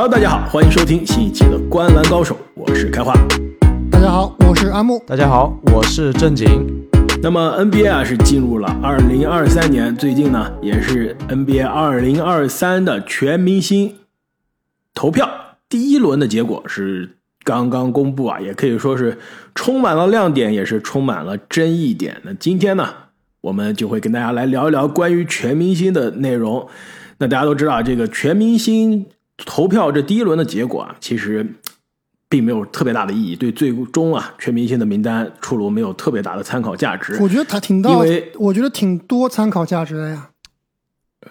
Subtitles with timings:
[0.00, 3.12] Hello，大家好，欢迎收听新一期的《观篮高手》，我是开花。
[3.90, 5.02] 大家好，我是阿木。
[5.04, 6.86] 大家好，我是正经。
[7.20, 13.96] 那么 NBA 啊是进入了二零二三年，最近呢也是 NBA 二零二三的全明星
[14.94, 15.28] 投票
[15.68, 19.18] 第一轮的结果是刚刚公布啊，也可以说是
[19.56, 22.18] 充满了亮点，也是充满了争议点。
[22.22, 22.88] 那今天呢，
[23.40, 26.68] 我们就会跟大家来聊一聊关于全明星的内容。
[27.18, 29.04] 那大家都知道，这个全明星
[29.44, 31.46] 投票这第一轮的结果啊，其实
[32.28, 37.16] 并没有特别大的意义，对最终啊全明星的名单出炉没有特别大的参考价值。
[37.20, 40.30] 我觉得他挺到，因为我觉得挺多参考价值的呀。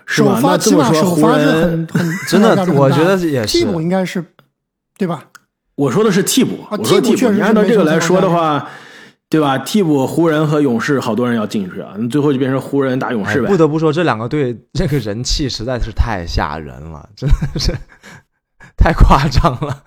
[0.06, 0.36] 是吧？
[0.36, 4.24] 首发那这么说，起码首湖发是很人，很 真的我觉得也是替补应该是
[4.98, 5.26] 对吧？
[5.76, 7.16] 我说的是替补，啊我说替补。
[7.16, 8.68] 替补你按照这个来说的话，
[9.30, 9.58] 对吧？
[9.60, 13.48] 替补湖人和勇士好多人要进去啊，那最后就变成湖人打勇士呗。
[13.48, 17.74] 哎不得不说，这两个队这个人气实在是太吓人了，真的是
[18.78, 19.84] 太夸张了。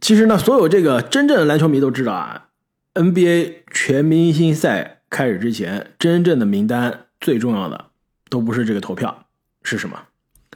[0.00, 2.46] 其实呢，所有这个真正的篮球迷都知道啊
[2.94, 7.86] ，NBA 全明星赛开始之前，真正的名单最重要的
[8.30, 9.26] 都不是这个投票，
[9.62, 10.00] 是什么？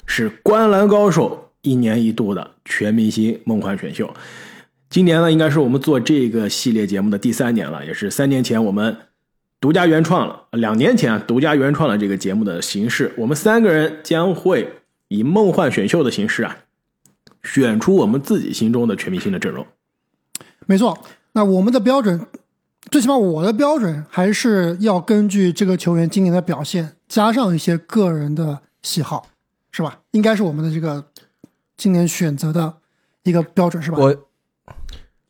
[0.07, 4.15] 是观篮高手一年一度的全明星梦幻选秀。
[4.89, 8.97] 今年呢，应该是我们做这个系列节目的第三年了，也是三年前我们
[9.61, 13.13] 独家原创了，两年前啊独家原创了这个节目的形式。
[13.17, 14.69] 我们三个人将会
[15.09, 16.57] 以梦幻选秀的形式啊，
[17.45, 19.65] 选出我们自己心中的全明星的阵容。
[20.67, 20.99] 没错。
[21.33, 22.27] 那我们的标准，
[22.91, 29.29] 最起码我的标准还是要根据这个球员今年的表现，加上一些个人的喜好，
[29.73, 30.01] 是吧？
[30.13, 31.05] 应该是我们的这个
[31.77, 32.75] 今年选择的
[33.25, 33.99] 一个标准，是吧？
[33.99, 34.17] 我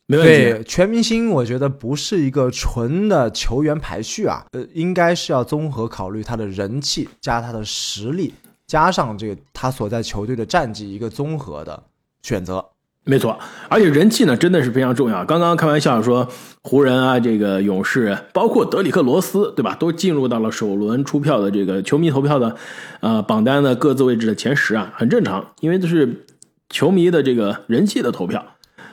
[0.05, 8.31] 没问题对，全明星，我觉得不是一个纯的球员排序啊，呃，应该是要综合考虑他的人气加他的实力，
[8.67, 11.83] 加上这个他所在球队的战绩一个综合的
[12.25, 12.65] 选择。
[13.07, 13.37] 没错，
[13.69, 15.23] 而且人气呢真的是非常重要。
[15.25, 16.27] 刚刚开玩笑说，
[16.63, 22.55] 湖人啊，这个勇士，包括德里克罗斯，对吧，都进入到了首轮出票的这个球迷投票的
[23.01, 26.25] 呃榜单的各自位置的前十啊，很正常，因为这是
[26.67, 28.43] 球迷的这个人气的投票。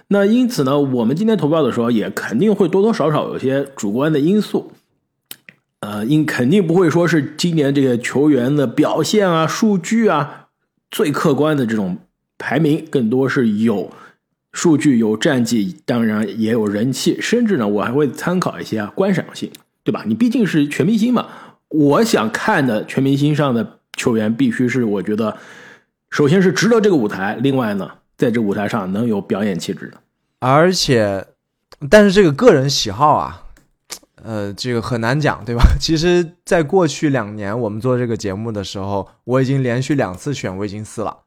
[0.08, 4.72] 那因此呢，我们今天投票的时候也肯定会多多少少有些主观的因素，
[5.80, 10.48] 呃，因肯定不会说是今年这个球员的表现啊、数据啊
[10.90, 11.96] 最客观的这种
[12.42, 13.88] 排名，更多是有
[14.52, 19.48] 数据、有战绩，当然也有人气，甚至呢，我还会参考一些观赏性，
[19.84, 20.02] 对吧？
[20.04, 21.28] 你毕竟是全明星嘛，
[21.68, 25.38] 我想看的全明星上的球员，必须是我觉得，
[26.10, 29.98] 首先是值得这个舞台，另外呢，在这舞台上能有表演气质的。
[30.40, 31.24] 而且，
[31.88, 33.44] 但是这个个人喜好啊，
[34.22, 35.62] 呃，这个很难讲，对吧？
[35.80, 41.21] 其实，在过去两年我们做这个节目的时候，我已经连续两次选维金斯了。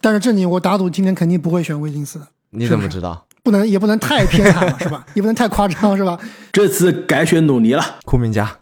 [0.00, 2.20] 但是正经，我打赌今天肯定不会选威金斯，
[2.50, 3.26] 你怎么知道？
[3.42, 5.06] 不能也不能太偏袒了，是吧？
[5.14, 6.18] 也不能太夸张，是吧？
[6.52, 7.98] 这次改选努尼了。
[8.04, 8.58] 库明加，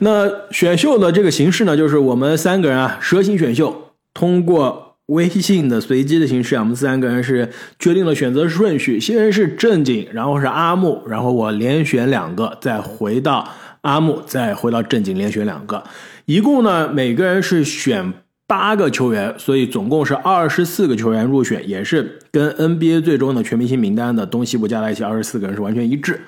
[0.00, 13.48] 那选秀的这个形式呢，就是我们三个人啊，蛇形选秀，通过微信的随机的形式啊，我们三个人是决定了选择顺序，先是正经，然后是阿木，然后我连选两个，再回到
[13.82, 15.84] 阿木，再回到正经，连选两个，
[16.24, 18.12] 一共呢每个人是选
[18.48, 26.20] 八个球员，所以总共是二十四个球员入选，也是跟 NBA 最终的全明星名单的东西部加在一起二十四个人是完全一致。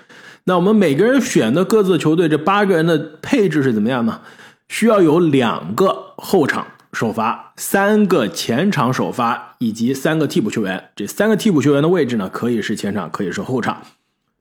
[0.45, 4.21] 那我们每个人选的各自球队，这八个人的配置是怎么样呢？
[4.69, 10.91] 需要有两个后场首发，三个前场首发，以及三个替补球员。
[10.95, 13.83] 这三个替补球员的位置呢，可以是前场，可以是后场。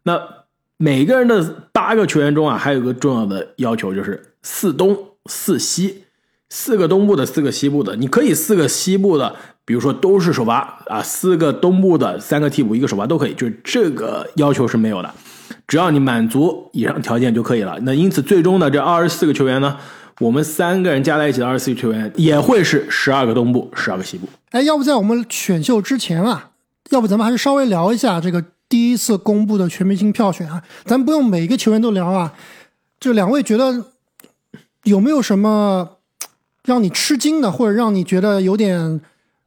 [0.03, 0.21] 那
[0.77, 6.03] 每个人的八个球员中啊，还有一个重要的要求，就是四东四西，
[6.49, 7.95] 四个东部的，四个西部的。
[7.95, 15.13] 你可以四个西部的，比如说都是首发啊，四个东部的，三个替补，一个首发都可以，就是这个要求是没有的。
[15.67, 17.77] 只要你满足以上条件就可以了。
[17.83, 19.77] 那因此，最终呢，这二十四个球员呢，
[20.19, 24.27] 我们三个人加在一起的二十四个球员也会是十二个东部，十二个西部。
[24.49, 26.51] 哎，要不在我们选秀之前啊，
[26.89, 32.33] 要不咱们还是稍微聊一下这个第一次公布的全明星票选啊，咱不用每个球员都聊啊。
[32.99, 33.85] 就两位觉得
[34.83, 35.97] 有没有什么
[36.63, 39.01] 让你吃惊的，或者让你觉得有点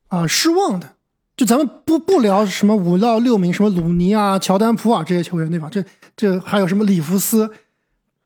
[0.09, 0.91] 啊、失望的？
[1.37, 5.69] 就咱们不不聊什么五到六名，什么鲁尼啊、乔丹、普尔这些球员，对吧？
[5.70, 5.82] 这
[6.14, 7.50] 这还有什么里弗斯，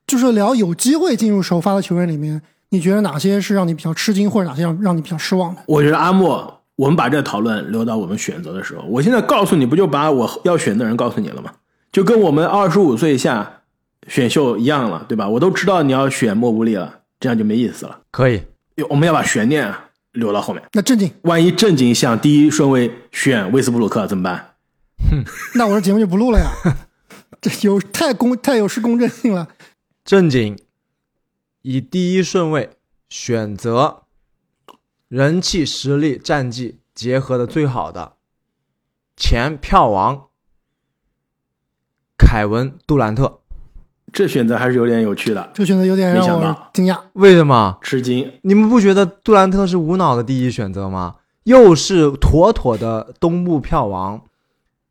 [0.06, 5.62] 就是聊有机会进入首发的球员里面，你觉得哪些是让你比较吃惊，或者哪些让让你比较失望的？
[5.66, 8.84] 我觉得阿莫，我们把这讨论留到我们选择的时候。
[8.88, 11.52] 我现在告诉你，不就把我要选的人告诉你了吗？
[11.92, 13.62] 就跟我们二十五岁以下
[14.08, 15.28] 选秀一样了，对吧？
[15.28, 18.00] 我都知道你要选莫布利了，这样就没意思了。
[18.10, 18.42] 可以，
[18.88, 20.62] 我们要把悬念啊留到后面。
[20.72, 24.54] 那正经，万一正经想第一顺位选威斯布鲁克怎么办？
[25.54, 26.50] 那我这节目就不录了呀。
[27.40, 29.48] 这有太公太有失公正性了。
[30.04, 30.58] 正经
[31.62, 32.70] 以第一顺位
[33.08, 34.04] 选择
[35.08, 38.16] 人气、实力、战绩结合的最好的
[39.16, 40.28] 前票王
[42.16, 43.40] 凯文·杜兰特。
[44.12, 46.98] 这选择还是有点有趣的，这选择有点让我惊讶。
[47.14, 47.76] 为什么？
[47.82, 48.32] 吃惊。
[48.42, 51.16] 你们不觉得杜兰特是无脑的第一选择吗？
[51.44, 54.22] 又是妥妥的东部票王，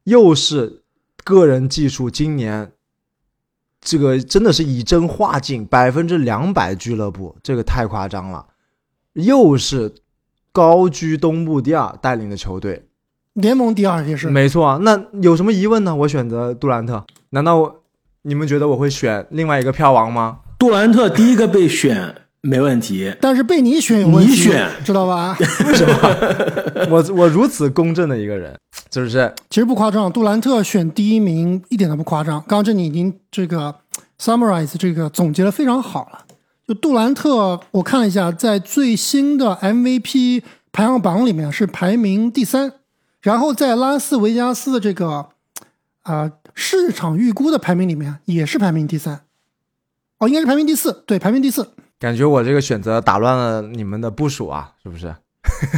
[0.03, 0.83] 又是
[1.23, 2.71] 个人技术，今年
[3.81, 8.45] 这个真的是以真化境，百分之两百俱乐部，这个太夸张了。
[9.13, 9.95] 又是
[10.51, 12.87] 高居东部第二带领的球队，
[13.33, 14.77] 联盟第二也是，没错啊。
[14.81, 15.95] 那有什么疑问呢？
[15.95, 17.83] 我选择杜兰特，难道我
[18.27, 20.39] 你们觉得我会选另外一个票王吗？
[20.57, 25.37] 杜兰特第一个被选没问题，但是被你选有问题，你选知道吧？
[25.39, 26.87] 为什么？
[26.89, 28.57] 我我如此公正的一个人，
[28.91, 29.31] 是不是？
[29.51, 32.39] 其实不夸张，杜兰特选第一名一点都不夸张。
[32.47, 33.75] 刚刚这你已经这个
[34.19, 36.25] summarize 这个总结的非常好了。
[36.67, 40.41] 就杜兰特，我看了一下，在最新的 MVP
[40.71, 42.73] 排行榜里面是排名第三，
[43.21, 45.27] 然后在拉斯维加斯的这个
[46.01, 49.21] 啊、呃市场预估的排名里面也是排名第三。
[50.17, 51.67] 哦，应该是排名第四，对，排名第四。
[51.99, 55.13] 感觉我这个选择打乱了你们的部署啊，是不是？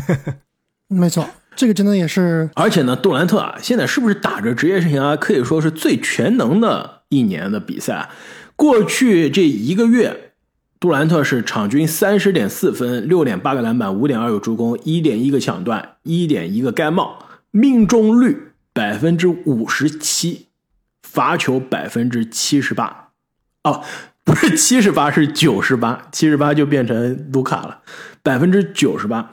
[0.88, 8.10] 没错，这个真的也是而且呢，杜兰特啊，现在是不是打着职业生涯可以说是最全能的一年的比赛啊？
[8.56, 10.32] 过去这一个月，
[10.80, 20.47] 杜兰特是场均三十点四分、六点八个篮板、五点二个助攻、一点一个抢断、一点一个盖帽，命中率百分之五十七，
[21.18, 23.10] 罚球百分之七十八。
[23.64, 23.84] 哦，
[24.24, 27.80] 不是七十八，是九十八，七十八就变成卢卡了，
[28.22, 29.32] 百分之九十八，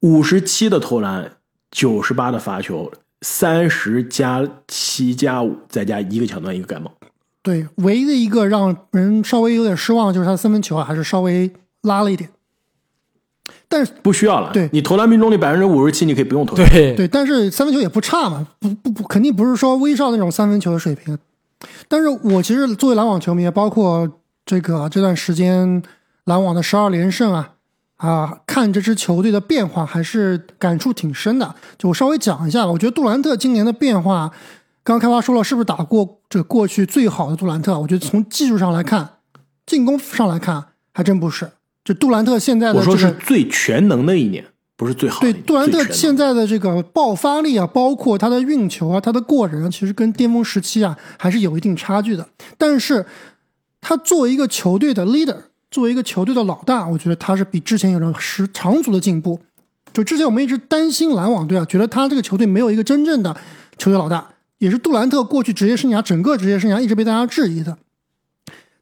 [0.00, 1.32] 五十七的投篮，
[1.70, 2.90] 九十八的罚球，
[3.20, 6.90] 三十加七加五，再加一个抢断，一个盖帽。
[7.42, 12.30] 对，唯一的一个让人稍微有点失望就是他三分球，还是稍微拉了一点。
[13.68, 21.18] 但是不需要了，对你投篮命中率百分之五十七，你可以不用投。，对对，但是三分球也不差嘛，不不不，肯定不是说威少那种三分球的水平。
[21.88, 24.08] 但是我其实作为篮网球迷，包括
[24.44, 25.82] 这个这段时间
[26.24, 27.54] 篮网的十二连胜啊
[27.96, 31.54] 啊，看这支球队的变化还是感触挺深的。
[31.76, 34.30] 就我稍微讲一下吧，我觉得杜兰特今年的变化，
[34.84, 37.76] 刚刚开发说了，是不是打过这过去最好的杜兰特？
[37.80, 39.08] 我觉得从技术上来看，
[39.64, 41.50] 进攻上来看，还真不是。
[41.86, 44.44] 就杜兰特现在的我说这个是最全能的一年，
[44.76, 45.32] 不是最好的。
[45.32, 52.28] 对杜兰特现在的这个爆发力啊，包括他的运球啊，他的过人啊，其实跟巅峰时期啊还是有一定差距的。
[52.58, 53.06] 但是，
[53.80, 55.36] 他作为一个球队的 leader，
[55.70, 59.38] 作为一个球队的老大，我觉得他是比之前有着十长足的进步。
[59.92, 63.32] 就之前我们一直担心篮网队啊，觉得他这个球队没有一个真正的
[63.78, 64.28] 球队老大，
[64.58, 67.78] 也是杜兰特过去职业生涯整个职业生涯一直被大家质疑的。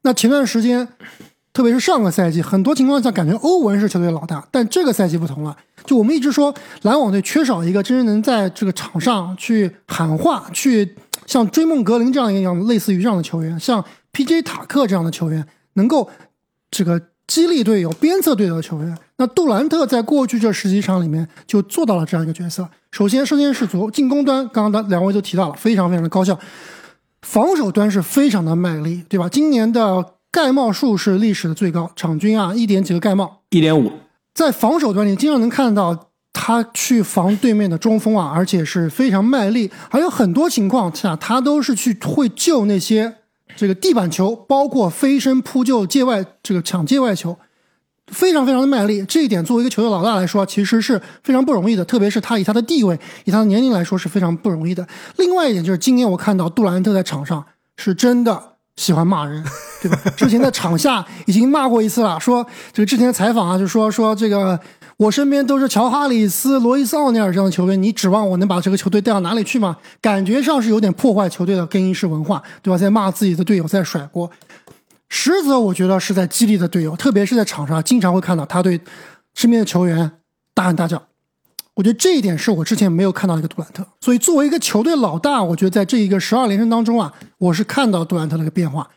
[0.02, 0.88] 那前段时间，
[1.54, 5.56] 特别是上个赛季，很多情况下感觉欧文是球队老大，但这个赛季不同了。
[5.86, 6.52] 就我们一直说
[6.82, 10.96] 篮网队缺少一个真正能在这个场上去喊话、去
[11.26, 14.42] 像追梦格林这样一样类似于这样的球员，像 P.J.
[14.42, 16.10] 塔克这样的球员，能够
[16.72, 18.98] 这个激励队友、鞭策队友的球员。
[19.18, 22.68] 那杜兰特在过去这十几场里面就做到了这样一个角色。
[22.90, 26.36] 首先，首先是左进攻端，刚刚两位都提到了，非常非常的高效。
[27.22, 29.28] 防守端是非常的卖力，对吧？
[29.28, 33.42] 今年的盖帽数是历史的最高，场均啊一点几个盖帽。
[33.50, 33.92] 一点五，
[34.34, 43.14] 在防守端，你经常能看到他去防对面的中锋啊，而且是非常卖力，还有很多情况下他都是去会救那些
[43.54, 47.38] 这个地板球，包括飞身扑救界外这个抢界外球，
[48.08, 49.04] 非常非常的卖力。
[49.06, 54.84] 这一点作为一个球队老大来说，其实是非常不容易的，特别是他以他的地位、以他的年龄来说是非常不容易的。
[55.16, 57.44] 另外一点就是，今年我看到杜兰特在场上
[57.76, 59.42] 是真的喜欢骂人，
[59.80, 59.98] 对吧？
[60.16, 64.58] 之前在场下已经骂过一次了，说这个之前的采访啊，就说说这个
[64.96, 69.76] 我身边都是乔哈里斯、罗伊斯奥尼尔这样的球员，你指望我能把这个球队带到哪里去吗？
[70.00, 72.76] 感觉上是有点破坏球队的更衣室文化，对吧？
[72.76, 74.30] 在骂自己的队友，在甩锅。
[75.08, 78.80] 实则我觉得是在激励的队友，特别是在场上，经常会看到他对
[79.34, 80.10] 身边的球员
[80.54, 81.00] 大喊大叫。
[81.74, 88.88] 我觉得这一点是我之前没有看到的一个杜兰特，所以作为一个球队老大，我觉得在这一个十二连胜当中啊，我是看到杜兰特的一个变化，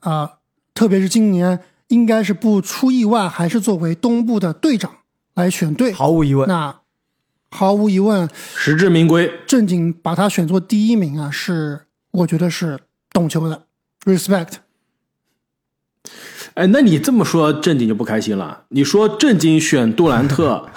[0.00, 0.34] 啊、
[0.74, 4.98] 特别是今年应该是不出意外，还是作为东部的队长
[5.34, 6.46] 来选队，毫无疑问。
[6.48, 6.76] 那
[7.50, 9.32] 毫无疑问，实至名归。
[9.46, 12.78] 正经把他选做第一名啊，是我觉得是
[13.10, 13.64] 懂球的
[14.04, 14.52] ，respect。
[16.54, 18.64] 哎，那你这么说，正经就不开心了。
[18.68, 20.68] 你说正经选杜兰特，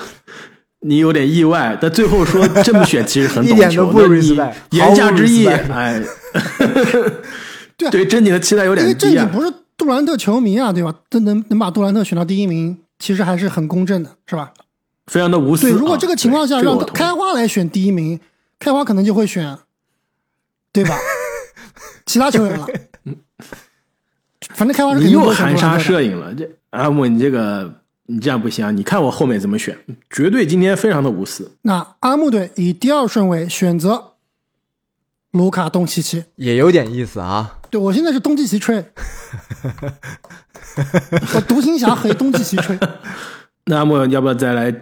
[0.82, 4.08] 你有点意外，但最后说这么选，其实很懂 一点都不球。
[4.08, 6.02] 那你 respect，言下之意，哎，
[7.78, 9.24] 对啊对正经的期待有因为点低啊。
[9.24, 10.94] 正经不是杜兰特球迷啊，对吧？
[11.12, 14.52] 能能能把杜兰特选到第一名，其实还是很公正的，是吧？
[15.08, 15.64] 非常的无私。
[15.64, 18.20] 对，如果啊这个情况下让开花来选第一名，
[18.60, 19.58] 开花可能就会选，
[20.72, 20.96] 对吧？
[22.06, 22.68] 其他球员了，
[24.56, 25.78] 反正开花是肯你又含沙。
[25.78, 27.81] 射影了，这阿木，你这个
[28.12, 28.72] 你这样不行啊！
[28.72, 29.78] 你看我后面怎么选，
[30.10, 31.58] 绝对今天非常的无私。
[31.62, 34.16] 那阿木队以第二顺位选择
[35.32, 36.26] 卢卡东契奇。
[36.36, 37.60] 也有点意思啊。
[37.70, 38.84] 对我现在是东契奇吹，
[41.36, 42.78] 我独行侠和东契奇吹。
[43.68, 44.76] 那阿木要不要再来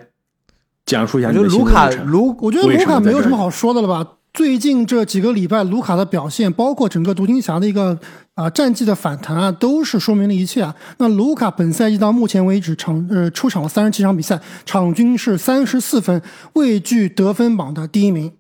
[0.86, 4.14] 讲述一下我你的心觉得卢卡卢我觉得卢卡没有什么好说的了吧？
[4.34, 7.98] 最近这几个礼拜，卢卡的表现，包括整个独行侠的一个
[8.36, 10.76] 啊、战绩的反弹啊，都是说明了一切啊。
[11.00, 16.22] 那卢卡本赛季到目前为止场呃出场了三十七场比赛，场均是三十四分，
[16.54, 18.32] 位居得分榜的第一名，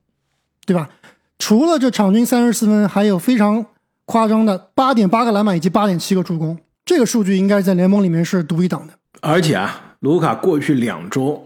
[0.65, 0.89] 对吧？
[1.37, 3.65] 除了这场均三十四分，还有非常
[4.05, 8.93] 夸张的八点八个篮板以及八点七个助攻，这个数据应该在联盟里面是独一档的。
[9.21, 11.45] 而且啊，卢卡过去两周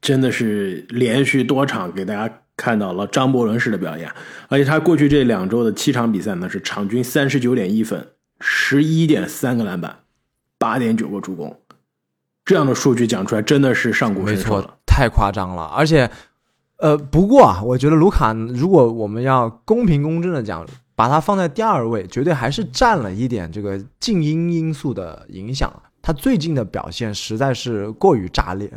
[0.00, 4.10] 真的是连续多场给大家看到了张伯伦式的表演，
[4.48, 8.08] 而且他过去这两周的七场比赛呢是场均三十九点一分，
[8.40, 9.98] 十一点三个篮板，
[10.58, 11.60] 八点九个助攻，
[12.44, 15.64] 这样的数据讲出来真的是上古没神兽了错。，太夸张了。
[15.64, 16.10] 而且，
[16.78, 25.70] 呃，不过啊，我觉得卢卡，如果我们要公平公正的讲，把他放在第二位，绝对还是占了一点这个静音因素的影响。
[26.00, 28.72] 他最近的表现实在是过于炸裂。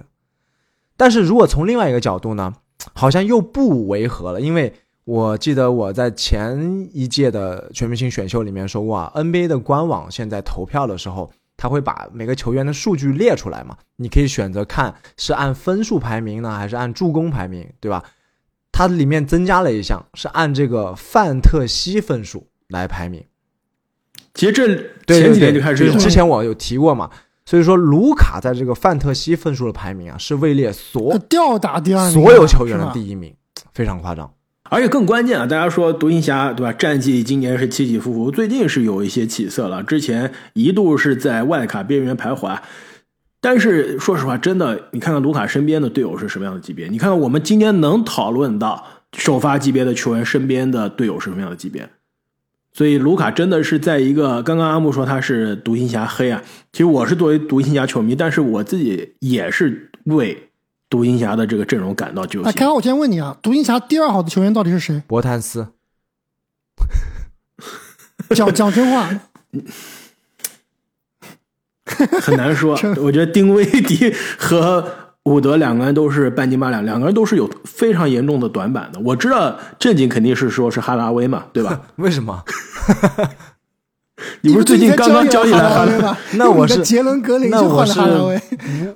[0.98, 2.56] 但是如果从另外一个角度呢，
[2.94, 4.74] 好像又不违和了，因为
[5.06, 18.04] 我记得我在前一届的全明星选秀里面说过啊，NBA 的官网现在投票的时候，他会把每个球员的数据列出来嘛，你可以选择看是按分数排名呢，还是按助攻排名，对吧？
[18.72, 23.26] 它里面增加了一项是按这个范特西分数来排名。
[24.36, 24.68] 其实这
[25.06, 27.10] 对前几年就开始之前我有提过嘛，
[27.50, 33.34] 所以说卢卡在这个范特西分数的排名啊，是位列所呃吊打第二所有球员的第一名，
[33.74, 34.32] 非常夸张。
[34.70, 36.72] 而且更关键啊，大家说独行侠对吧？
[36.72, 39.82] 战绩今年是起起伏伏，最近是有一些起色了。
[39.82, 42.62] 之前一度是在外卡边缘徘徊啊，
[43.42, 46.88] 但是说实话，真的，你看看卢卡身边的队友是什么样的级别？
[46.88, 48.86] 你看看我们今天能讨论到
[49.18, 51.90] 首发级别的球员身边的队友是什么样的级别？
[52.80, 60.50] 所以卢卡真的是在一个刚刚阿木说他是独行侠黑啊，其实我是作为独行侠球迷，但是我自己也是为
[60.90, 62.66] 独行侠的这个阵容感到揪哎，心开。
[62.66, 65.04] 华，我先问你啊，独行侠第二好的球员到底是谁？
[65.08, 65.68] 博坦斯，
[68.34, 69.10] 讲讲真话，
[72.22, 72.80] 很难说。
[73.04, 79.00] 我觉得丁威迪和伍德两个人都是半斤八两，两个人都是有非常严重的短板的。
[79.02, 81.80] 我知道正经肯定是说是哈拉威嘛，对吧？
[81.98, 82.42] 为什么？
[84.42, 85.92] 你不是最近刚刚交易来哈拉？
[85.92, 86.18] 威吗？
[86.34, 88.42] 那我是杰伦格林去换了那我是哈拉威。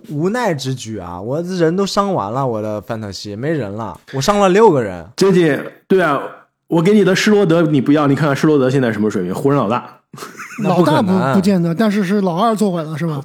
[0.09, 1.19] 无无奈之举啊！
[1.21, 5.05] 我人都伤完了，我的范特西没人了，我伤了六个人。
[5.15, 6.19] 正经对啊，
[6.67, 9.33] 我给你的施罗德你不要，你看看施罗德现在什么水平？
[9.33, 9.99] 湖人老大。
[10.63, 13.21] 老大不不见得，但是是老二坐稳了是吧？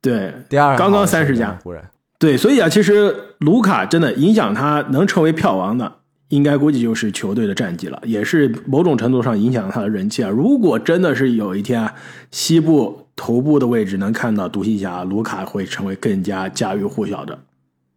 [0.00, 1.82] 对，第二刚刚好的球员30加湖人，
[2.18, 5.92] 对，所以啊，其实卢卡真的影响他能成为票王的，
[6.28, 10.30] 应该估计就是球队的战绩了，也是某种程度上影响他的人气啊。
[10.30, 11.94] 如果真的是有一天啊，
[12.30, 17.38] 西部头部的位置能看到独行侠，卢卡会成为更加家喻户晓的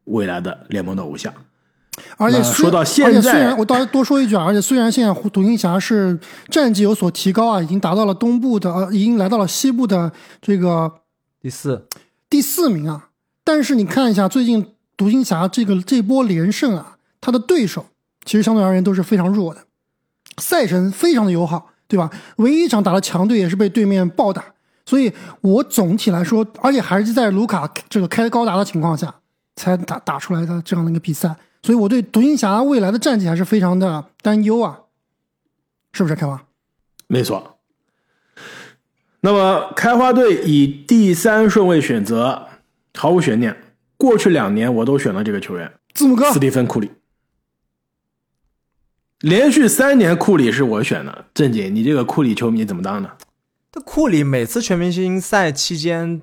[0.05, 1.33] 未来的联盟的偶像。
[2.17, 6.19] 而且说到现在虽然我倒多说一句啊，而且虽然现在独行侠是
[6.50, 10.91] 战绩有所提高啊，已经达到了东部的呃，已经来到了西部的这个
[11.41, 11.88] 第四，
[12.29, 13.06] 第四名啊，
[13.48, 17.86] 但是你看一下最近独行侠这个这波连胜啊，他的对手
[18.25, 19.62] 其实相对而言都是非常弱的，
[20.38, 22.12] 赛程非常的友好，对吧？
[22.36, 24.44] 唯一一场打的强队也是被对面暴打，
[24.86, 29.16] 所以我总体来说，而且还是在卢卡这个开高达的情况下
[29.56, 34.77] 才打打出来的这样的一个比赛，所以我对独行侠未来的战绩还是非常的担忧啊，
[35.94, 36.44] 是不是开花？
[37.08, 37.60] 没错。
[39.22, 42.47] 那么开花队以第三顺位选择，
[42.98, 43.56] 毫无悬念。
[43.96, 46.92] 过去两年我都选了这个球员，字母哥斯蒂芬库里。
[49.22, 53.18] 连续三年库里是我选的，正经，你这个库里球迷怎么当的？
[53.72, 56.22] 这库里每次全明星赛期间，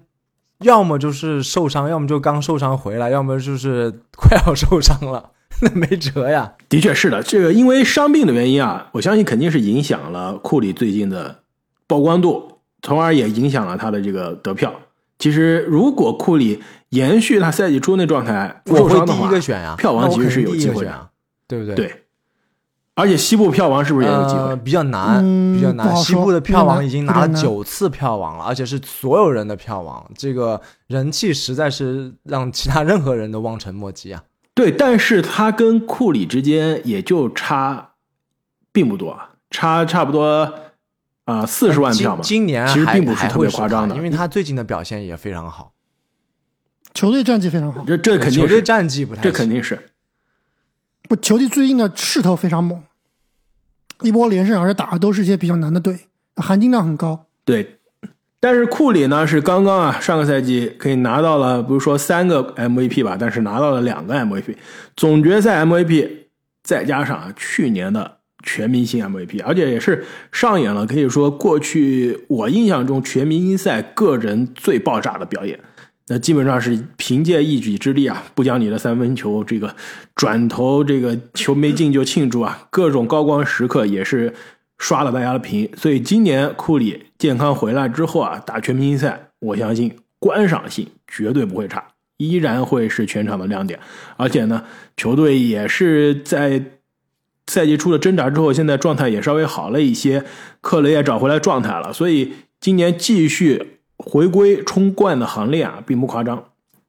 [0.61, 6.55] 要么就是受伤，要么就刚受伤回来，要么就是 快要受伤了，那没辙呀。
[6.69, 11.43] 的确是的，这个因为伤病的原因啊，我相信肯定是影响了库里最近的
[11.89, 14.73] 曝光度，从而也影响了他的这个得票。
[15.19, 21.11] 其实，如果库里延续他赛季初那状态，不我会第受伤的话，一个选呀，票王其实是有机会的。
[21.47, 21.75] 对不对？
[21.75, 22.05] 对，
[22.95, 24.41] 而且西部票王是不是也有机会？
[24.41, 25.95] 呃，比较难，嗯比较难。
[25.95, 34.23] 西部的票王已经拿了九次票王了，而且是所有人的票王，这个人气实在是让其他任何人都望尘莫及啊。
[34.55, 37.91] 对，但是他跟库里之间也就差
[38.73, 40.51] 并不多，啊差差不多
[41.25, 42.23] 啊四十万票嘛。
[42.23, 45.73] 今今年其实还并不是特别夸张的因为他最近的表现也非常好，
[46.93, 49.91] 球队战绩非常好，这这肯定球队是，战绩不太行这肯定是。
[51.09, 52.83] 不，球队最近的势头非常猛，
[54.01, 57.27] 一波连胜，而且打的都是一些比较难的队，含金量很高。
[57.45, 57.79] 对，
[58.41, 64.57] 但是库里呢是刚刚啊上个赛季可以拿到了，不是说三个 MVP 吧，但是拿到了两个 MVP，
[64.97, 66.29] 总决赛 MVP，
[66.63, 75.59] 再加上啊去年的全明星 MVP，而且也是上演了可以说过去我印象中全明星赛个人最爆炸的表演。
[76.07, 79.75] 那基本上是凭借一己之力啊，不讲你的三分球这个
[80.15, 84.35] 转头这个球没进就庆祝啊， 各种高光时刻也是
[84.77, 85.67] 刷了大家的屏。
[85.79, 91.83] 所以今年库里健康回来之后啊，打全明星赛，我相信观赏性绝对不会差，
[92.19, 93.81] 依然会是全场的亮点。
[94.19, 94.63] 而且呢，
[94.99, 96.63] 球队也是在
[97.47, 100.25] 赛季初的挣扎之后，现在状态也稍微好了一些，
[100.61, 106.45] 克雷也找回来状态了，所以今年继续回归冲冠的行列啊，并不夸张。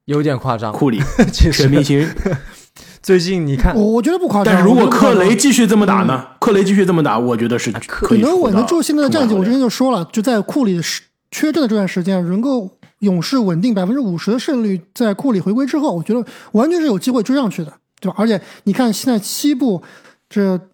[0.05, 0.71] 有点夸张。
[0.71, 1.01] 库里
[1.33, 2.07] 其实全明星，
[3.01, 4.53] 最近你看我，我觉得不夸张。
[4.53, 6.25] 但是如果克雷继续这么打呢？
[6.39, 9.33] 克雷继续这么打，我觉得是可以能稳得住现在的战绩。
[9.33, 12.69] 我之前就说了，就在库里时缺阵的这段时间，能够
[13.00, 18.15] 勇士稳定百分之五十的胜率，在库里回归之后，我觉得完全是有机会追上去的，对吧？
[18.17, 19.81] 而且你看现在西部
[20.29, 20.70] 这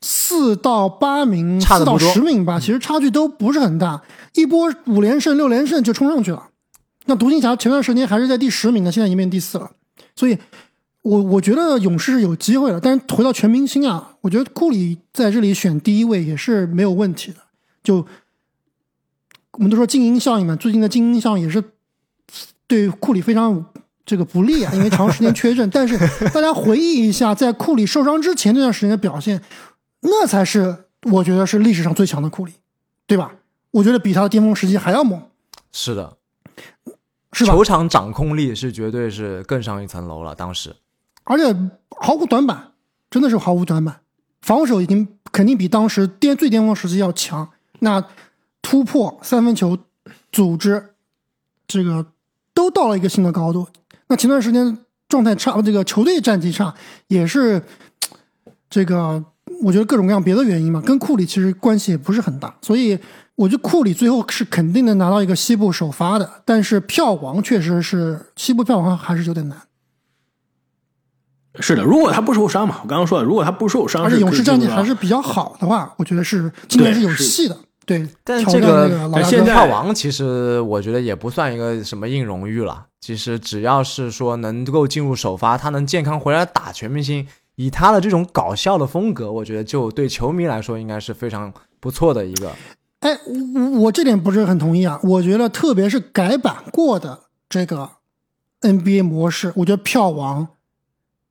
[0.00, 4.02] 四到八名、四到十名吧，其实差距都不是很大，
[4.34, 6.48] 一波五连胜、六连胜就冲上去了。
[7.06, 9.70] 那独行侠前段时间还是在第十名呢，现在已经变第四了，
[10.16, 10.38] 所以
[11.02, 12.80] 我我觉得勇士是有机会的。
[12.80, 17.38] 但是回到全明星啊，我觉得库里在这里选第一位也是没有问题的。
[17.82, 18.06] 就
[19.52, 21.62] 我们都说静音效应嘛，最近的静音效应也是
[22.66, 23.66] 对库里非常
[24.06, 25.68] 这个不利啊，因为长时间缺阵。
[25.70, 25.96] 但是
[26.28, 29.42] 大家回忆一下，在库里受伤之前那段时间的表现，
[30.00, 32.52] 那才是我觉得是历史上最强的库里，
[33.06, 33.32] 对吧？
[33.70, 35.20] 我觉得比他的巅峰时期还要猛，
[35.72, 36.16] 是的，
[37.32, 37.52] 是吧？
[37.52, 40.34] 球场掌控力是绝对是更上一层楼了。
[40.34, 40.76] 当时
[41.24, 41.44] 而且
[41.88, 42.72] 毫无短板，
[43.10, 44.00] 真的是毫无短板。
[44.42, 47.48] 防守已经肯定比当时巅最巅峰时期要强。
[47.80, 48.04] 那
[48.60, 49.78] 突破、三分球、
[50.30, 50.94] 组织，
[51.66, 52.06] 这个
[52.52, 53.66] 都到了一个新的高度。
[54.08, 56.74] 那前段时间状态差，这个球队战绩差，
[57.08, 57.62] 也是
[58.68, 59.24] 这个
[59.62, 62.54] 我觉得各种各样别的原因嘛，跟库里其实关系也不是很大。
[62.62, 62.98] 所以
[63.36, 69.58] 我觉得库里最后是肯定能拿到一个西部首发的，但是票王确实是西部票王还是有点难。
[71.60, 77.56] 是的，如果他不受伤嘛，我刚刚说了，如果他不受伤，而且勇士战绩还是比较好的话，我觉得是今年是有戏的。
[77.86, 82.86] 对，但这个这个现在票王其实我觉得也不算一个什么硬荣誉了。
[83.04, 92.50] 其实只要是说能够进入首发，他能健康回来打全明星，以他的这种搞笑的风格，我觉得就对球迷来说应该是非常不错的一个。
[93.00, 94.98] 哎，我我这点不是很同意啊。
[95.02, 97.90] 我觉得特别是改版过的这个
[98.62, 100.48] NBA 模式，我觉得票王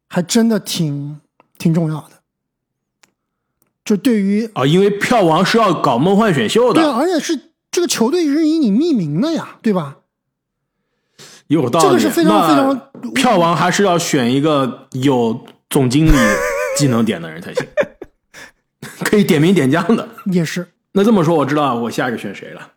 [0.07, 1.21] 还真的挺
[1.57, 2.21] 挺重要的。
[3.83, 9.97] 就对于啊，因为票王是要搞梦幻选秀的对啊，而且是这个球队是以你命名的呀，对吧？
[11.47, 11.85] 有道理。
[11.85, 16.15] 这个是非常非常那票王还是要选一个有总经理
[16.77, 17.65] 技能点的人才行，
[19.05, 20.07] 可以点名点将的。
[20.25, 22.71] 也是那这么说，我知道我下一个选谁了。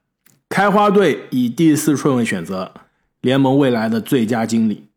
[0.48, 2.72] 开花队以第四顺位选择
[3.20, 4.88] 联盟未来的最佳经理，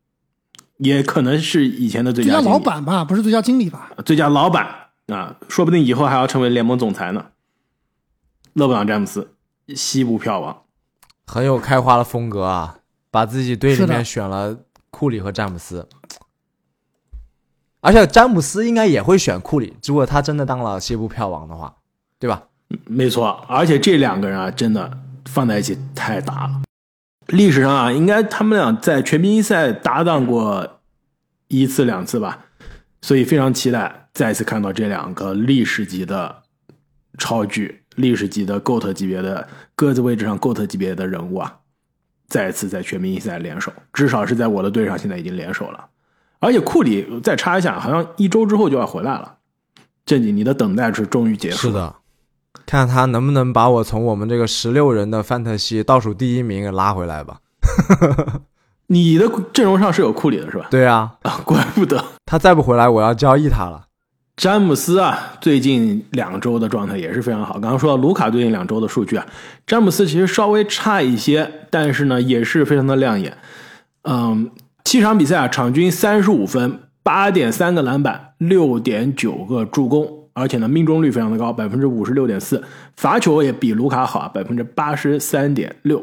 [0.77, 3.91] 也可能是以前的最最佳老板吧，不是最佳经理吧？
[4.05, 4.67] 最佳老板
[5.07, 7.25] 啊，说不定以后还要成为联盟总裁呢。
[8.53, 9.33] 勒布朗詹姆斯，
[9.75, 10.61] 西部票王，
[11.25, 12.78] 很有开花的风格啊，
[13.11, 14.57] 把自己队里面选了
[14.91, 15.87] 库里和詹姆斯，
[17.81, 21.75] 而且詹姆斯应该也会选库里，如果他真的当了西部票王的话，
[22.19, 22.43] 对吧？
[22.85, 23.29] 没错。
[23.47, 26.61] 而且这两个人啊，真的放在一起太搭了。
[27.27, 30.79] 历史上啊，应该他们俩在全明星赛搭档过
[31.47, 32.45] 一次两次吧，
[33.01, 36.43] 所以非常期待再次看到这两个历史级的
[37.17, 41.58] 超巨、历史级的 GOAT 级别的各自位置上 GOAT 级别的人物啊，
[42.29, 45.85] 再次在全明星赛联手，至少是在我的队上现在已经联手了。
[46.39, 49.35] 而且库里再插一下，好像一周之后就要回来了。
[50.05, 51.73] 正经，你的等待是终于结束了。
[51.73, 51.95] 是的，
[52.65, 57.39] 看他能不能把我从我们这个十六人的范特西倒数第一名给拉回来吧。
[58.87, 60.67] 你的阵容上是有库里的是吧？
[60.71, 63.85] 对啊，啊，怪不得他再不回来，我要交易他了。
[64.39, 67.55] 詹姆斯啊，最近两周的状态也是非常好。
[67.55, 69.27] 刚刚说到卢卡最近两周的数据啊，
[69.67, 73.37] 詹姆斯其实稍微差一些，但是呢也是非常的亮眼。
[74.03, 74.49] 嗯，
[74.85, 82.63] 七场比赛啊，场均三十五分，八点三个篮板，六点九个助攻，而且呢命中率非常的高，百分之五十六点四，
[82.95, 86.01] 罚球也比卢卡好啊，百分之八十三点六。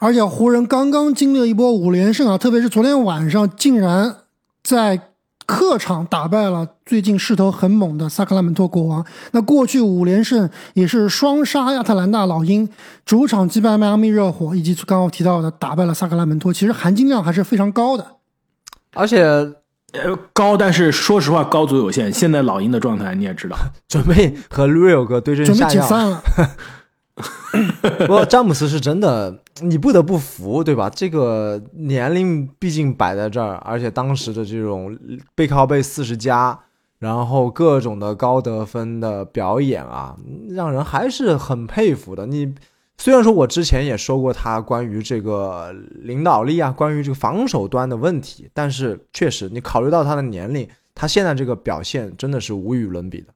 [0.00, 4.16] 而且湖人刚刚经历了一波五连胜啊，特别是昨天晚上竟然
[4.62, 5.00] 在
[5.46, 9.06] 客场打败了最近势头很猛的萨克拉门托国王。
[9.30, 12.68] 那过去五连胜也是双杀亚特兰大老鹰，
[13.04, 18.04] 主场击败迈阿密热火，以及刚刚我提到的打败了萨克拉门托，其实含金量还是非常高的。
[18.94, 19.22] 而且
[19.92, 22.12] 呃，高，但是说实话高足有限。
[22.12, 23.56] 现在老鹰的状态你也知道，
[23.88, 25.82] 准备和 Real 哥对阵准备下药。
[25.82, 26.22] 解散了。
[28.06, 30.90] 不过詹姆斯是真的，你不得不服，对吧？
[30.90, 34.96] 这个年龄毕竟摆在这儿，而且当时的这种
[35.34, 36.58] 背靠背四十加，
[36.98, 40.16] 然后各种的高得分的表演啊，
[40.50, 42.26] 让人还是很佩服的。
[42.26, 42.54] 你
[42.98, 53.28] 虽然说我之前也说过他关于这个领导力啊，关于这个防守端的问题，但是确实你考虑到他的年龄，他现在这个表现真的是无与伦比的。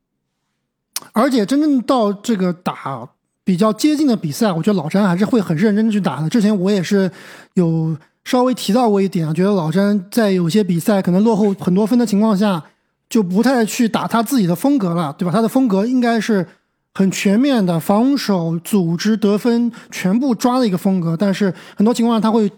[1.12, 3.08] 而且真正到这个打
[3.50, 6.28] 比较接近的比赛，我觉得老詹还是会很认真去打的。
[6.28, 7.10] 之前我也是
[7.54, 12.62] 有稍微提到过一点啊，觉得老詹在有些比赛可能落后很多分的情况下，
[13.08, 15.32] 就不太去打他自己的风格了，对吧？
[15.32, 16.46] 他的风格应该是
[16.94, 22.48] 很全面的防守、组织、得分全部抓的一个风格，但是很多情况下他会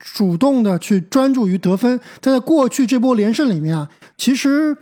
[0.00, 2.00] 主动的去专注于得分。
[2.20, 4.76] 但在过去这波连胜里面啊，其实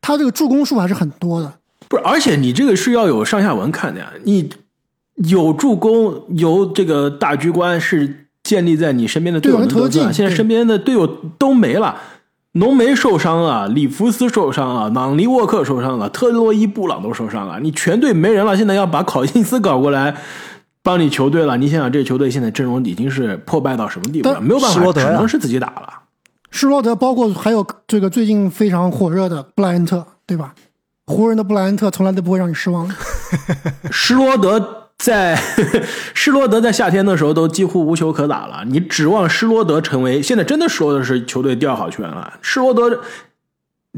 [0.00, 1.58] 他这个助攻数还是很多的。
[1.90, 4.10] 不是，而且你这个是要有上下文看的呀。
[4.24, 4.48] 你
[5.16, 9.88] 有助攻，有这个大局观，是建立在你身边的队友能得分啊。
[9.88, 11.06] 队友能投进现在身边的队友
[11.38, 11.96] 都没了，
[12.52, 18.56] 浓眉受伤了，里弗斯受伤了，朗尼沃克受伤了，特洛伊布朗都受伤了，你全队没人了。
[18.56, 20.16] 现在要把考辛斯搞过来
[20.82, 24.40] 帮你球队了，你想想这球队现在阵容已经是破败到什么地步了？
[24.40, 25.88] 没有办法，只能是自己打了。
[26.50, 30.54] 施罗德，包括还有这个最近非常火热的布莱恩特，对吧？
[31.06, 32.94] 湖人的布莱恩特从来都不会让你失望的。
[33.90, 35.36] 施罗德在
[36.14, 42.38] 施罗德在夏天的时候都几乎无球可打了，你指望施罗德成为现在真的说的是球队第二好球员了。
[42.40, 43.02] 施罗德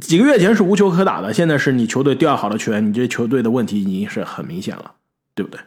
[0.01, 4.95] 几个月前是无球可打的，现在是你球队第二好的球员，你这球队的问题已经是很明显了，
[5.35, 5.61] 对不对？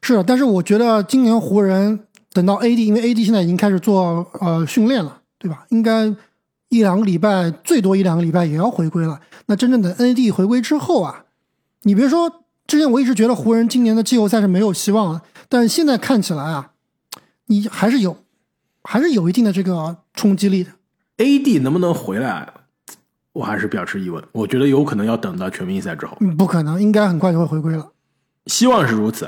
[0.00, 2.00] 是的，但是我觉得今年湖人
[2.32, 5.66] 等到 AD，因为 AD 现在已经开始做呃训练了，对吧？
[5.68, 6.06] 应该
[6.70, 9.20] 一两个礼拜，最多一两个礼拜也要回归了。
[9.46, 11.24] 那真正的 AD 回归之后啊，
[11.82, 16.72] 你别说，之前我一直觉得湖人今年的季后赛是没有希望啊，但是现在看起来啊，
[17.46, 18.18] 你还是有，
[18.84, 20.72] 还是有一定的这个冲击力的。
[21.16, 22.52] AD 能不能回来，
[23.32, 24.22] 我还是表示疑问。
[24.32, 27.90] 我觉得有可能要等到全明星赛之后，嗯，不可能，应该很快就会回归了。
[28.44, 29.26] 希望是如此，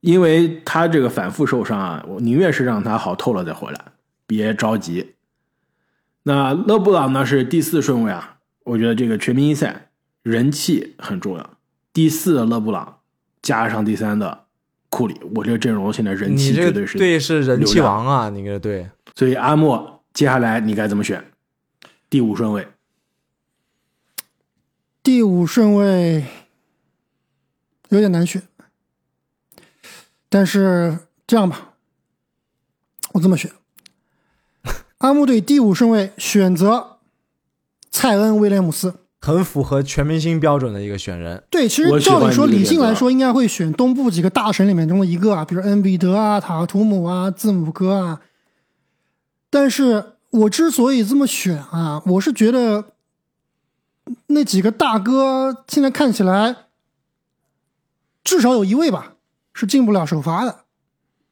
[0.00, 3.78] 因为他这个反复受伤啊，我宁愿是让他好透了再回来，
[4.26, 5.14] 别着急。
[6.22, 9.90] 那勒布朗呢是第四顺位啊，我觉得这个全明星赛
[10.22, 11.50] 人气很重要。
[11.92, 13.00] 第四的勒布朗
[13.42, 14.46] 加上第三的
[14.88, 18.88] 库里，我这个阵容现在人气绝对是对是人气王啊，你这个队。
[19.14, 21.32] 所以阿莫接下来你该怎么选？
[22.08, 22.68] 第五顺位，
[25.02, 26.24] 第五顺位
[27.88, 28.42] 有点难选，
[30.28, 31.74] 但是这样吧，
[33.12, 33.50] 我这么选：
[34.98, 36.98] 阿木队第五顺位选择
[37.90, 38.94] 蔡恩·威廉姆斯。
[39.20, 41.42] 很符合全明星标准的一个选人。
[41.50, 48.20] 对，其实照理说，理性来说，应该会选东部几个大神里面中的一个啊，比如恩比德啊、塔图姆啊、字母哥啊。
[49.50, 52.92] 但是我之所以这么选啊，我是觉得
[54.28, 56.54] 那几个大哥现在看起来
[58.22, 59.14] 至少有一位吧
[59.52, 60.64] 是进不了首发的，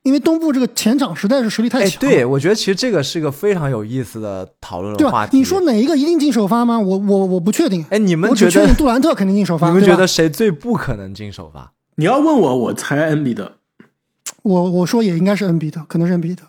[0.06, 2.14] 因为东部这个前场实在是实力太哎，强了。
[2.14, 4.96] 对，我觉得其实这个是个非常有意思的讨论？
[4.96, 5.36] 的话题。
[5.36, 6.78] 你说哪一个一定进首发吗？
[6.78, 7.84] 我我我不确定。
[7.90, 9.66] 哎，你们我觉得只确定杜兰特肯定进首发。
[9.66, 11.72] 你们觉得谁最不可能进首发？
[11.96, 13.50] 你要问我，我猜恩比德。
[14.42, 16.44] 我我说也应该是恩比德，可能是恩比德。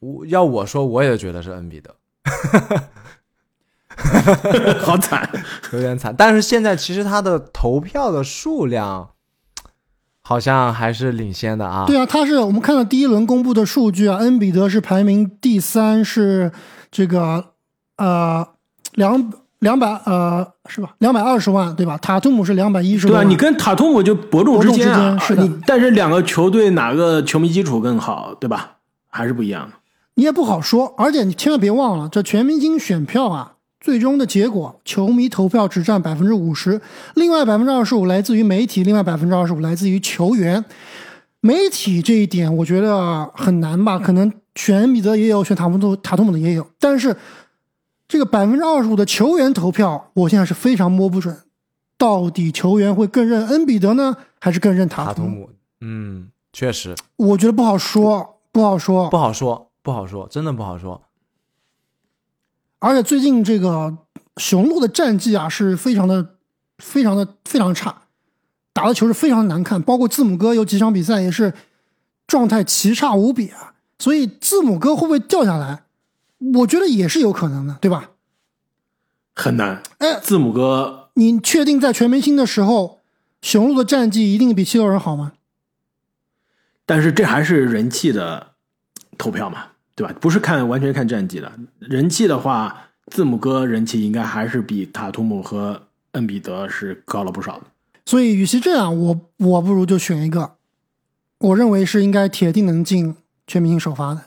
[0.00, 1.94] 我要我说，我也觉得是恩比德，
[4.80, 5.26] 好惨，
[5.72, 6.14] 有点惨。
[6.14, 9.12] 但是现在其实他的投票的数量
[10.22, 11.84] 好像还是领先的啊。
[11.86, 16.50] 对啊，他是我们看到第一轮公布的数据啊，恩比德是排名第三，是
[16.90, 17.44] 这个
[17.96, 18.46] 呃
[18.94, 20.94] 两两百呃是吧？
[20.98, 21.98] 两百二十万对吧？
[21.98, 23.28] 塔图姆是两百一十万对啊？
[23.28, 28.76] 你跟塔图姆就伯仲之间啊仲之间，是的你但是两个球队哪个球迷基础更好，对吧？
[29.08, 29.76] 还是不一样的。
[30.14, 33.51] 你也不好说，而且你千万别忘了，这全明星选票啊，
[33.82, 36.80] 最终的结果，球迷投票只占百分之五十，
[37.16, 40.64] 另外百分之二十五来自于媒体，另外百分之二十五来自于球员。
[41.40, 47.16] 媒体这一点我觉得很难吧，可能选恩比德也有，选塔图姆塔图姆的也有，但是
[48.06, 51.36] 这个百分之二十五的球员投票，我现在是非常摸不准，
[51.98, 54.88] 到底球员会更认恩比德呢，还是更认？
[54.88, 61.02] 塔图姆，嗯，确实我觉得不好说，不好说，不好说，不好说，真的不好说。
[62.82, 63.96] 而且最近这个
[64.38, 66.34] 雄鹿的战绩啊是非常的、
[66.78, 68.02] 非常的、非常差，
[68.72, 71.54] 打的球是非常难看，包括字母哥有几场比赛也是
[72.26, 73.74] 状态奇差无比啊。
[74.00, 75.84] 所以字母哥会不会掉下来？
[76.56, 78.10] 我觉得也是有可能的，对吧？
[79.36, 79.80] 很难。
[79.98, 82.98] 哎，字母哥你确定在全明星的时候，
[83.42, 85.34] 雄鹿的战绩一定比七六人好吗？
[86.84, 88.54] 但是这还是人气的
[89.16, 90.14] 投票嘛，对吧？
[90.20, 91.50] 不是看完全看战绩的。
[91.78, 97.62] 人气的话，字母哥人气应该还是比塔图姆和恩比德是高了不少的。
[98.04, 100.52] 所以与其这样，我我不如就选一个，
[101.38, 103.14] 我认为是应该铁定能进
[103.46, 104.22] 全明星首发的。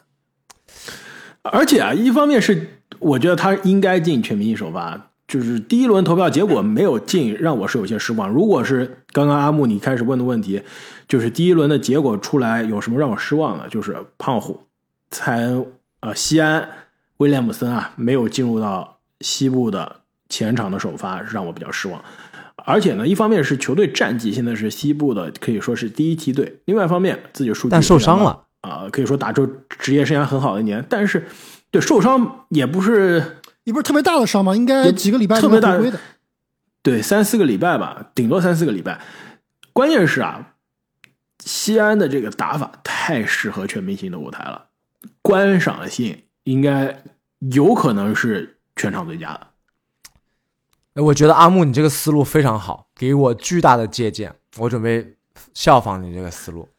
[1.41, 8.29] 而且啊，一方面是我觉得他应该进全明星首发，就是第一轮投票结果没有进，让我是有些失望。
[8.29, 10.63] 如果是刚刚阿木你开始问的问题，
[11.07, 13.67] 就是第一轮的结果出来有什么让我失望的？
[13.69, 14.61] 就是胖虎、
[15.11, 15.65] 蔡恩、
[16.01, 16.69] 呃西安、
[17.17, 22.03] 威廉姆森啊，没有进入到西部的前场的首发，让我比较失望。
[22.57, 31.27] 而且呢，一方面是球队战绩现在是西部的可以说是第一梯队，另外一方面自己的数据但受伤了啊、可以说打出职业生涯很好的一年，但是
[31.69, 35.99] 对受伤也不是也不是特别大的伤嘛，应该也几个礼拜特别大的。
[36.81, 38.99] 对三四个礼拜吧，顶多三四个礼拜。
[39.71, 40.53] 关键是啊，
[41.43, 44.65] 西安的这个打法太适合全明星的舞台了，
[45.25, 47.01] 观赏性应该
[47.39, 49.47] 有可能是全场最佳的。
[50.93, 55.15] 哎我觉得阿木你这个思路非常好，给我巨大的借鉴，我准备
[55.55, 56.69] 效仿你这个思路。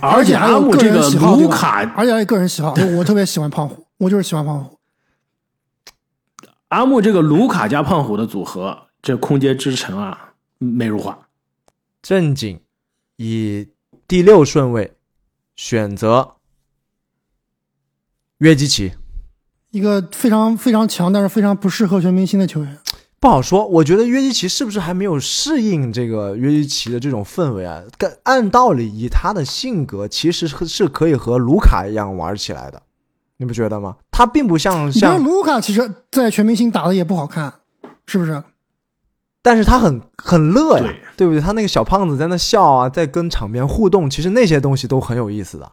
[0.00, 4.78] 而且阿木这个卢卡而且还有个人喜好，我特别喜欢胖虎，我就是喜欢胖虎。
[6.68, 11.26] 阿木这个卢卡加胖虎的组合，这空间之城啊，美如画。
[12.00, 12.60] 正经
[13.16, 13.68] 以
[14.06, 14.92] 第六顺位
[15.56, 16.36] 选择
[18.42, 18.92] 约基奇，
[19.70, 22.76] 一个非常非常强，但是非常不适合全明星的球员。
[23.20, 23.64] 不好说。
[23.68, 27.80] 我觉得约基奇是不是还没有适应这个约基奇的这种氛围啊？
[27.96, 32.82] 跟按道理，以他的性格，其实是是可以和卢卡一样玩起来的，
[33.36, 33.94] 你不觉得吗？
[34.10, 37.52] 他并不像像，卢卡，其实在全明星打的也不好看，
[38.06, 38.42] 是不是？
[39.40, 40.84] 但是他很很乐呀，
[41.16, 41.40] 对对不对？
[41.40, 45.70] 他那个小胖子在那笑啊，在跟场边互动，其实那些东西都很有意思的。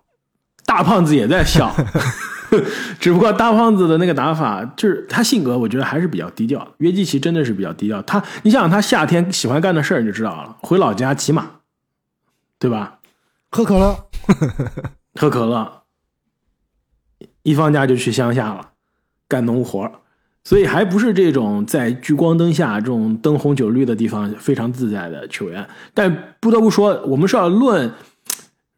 [0.67, 1.75] 大胖子也在笑，
[2.99, 6.71] 只不过大胖子的那个打法，就是他性格，我觉得还是比较低调的。
[6.77, 8.01] 约基奇真的是比较低调。
[8.01, 11.47] 他，你想想他夏天喜欢干的事儿，你就知道了，回老家骑马，
[12.57, 12.99] 对吧？
[13.51, 14.09] 喝可乐，
[15.15, 15.83] 喝可乐，
[17.43, 18.69] 一放假就去乡下了，
[19.27, 19.91] 干农活
[20.43, 25.67] 所以还不是这种在聚光灯下、这种灯红酒绿的地方非常自在的球员。
[25.93, 27.91] 但不得不说，我们是要论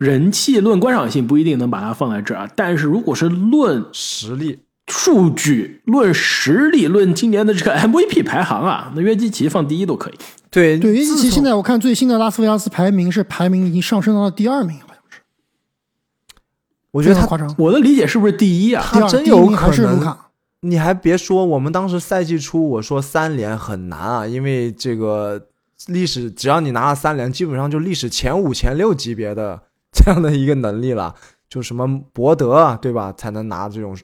[0.02, 2.50] 人气、论观赏性，不一定能把它放在这儿。
[2.56, 10.14] 但是如果是论实力数据、论实力、论今年的这个 MVP 排行啊，那约基奇放第一都可以。
[10.50, 15.20] 对对，约基奇现在我看最新的拉斯维加斯排名是排名已经上升到了第二名，好像是，
[16.90, 17.54] 我觉得他夸张。
[17.60, 18.84] 我的理解是不是第一啊？
[18.84, 25.46] 他第二真有可第一名还是卢能卡，你还别说，我们当时赛季初我说三连很难啊，因为这个
[25.86, 29.62] 历史只要你拿了三连，基本上就历史前五、前六级别的
[29.92, 31.16] 这样的一个能力了，
[31.50, 33.98] 就什么博德啊，对吧，才能拿这种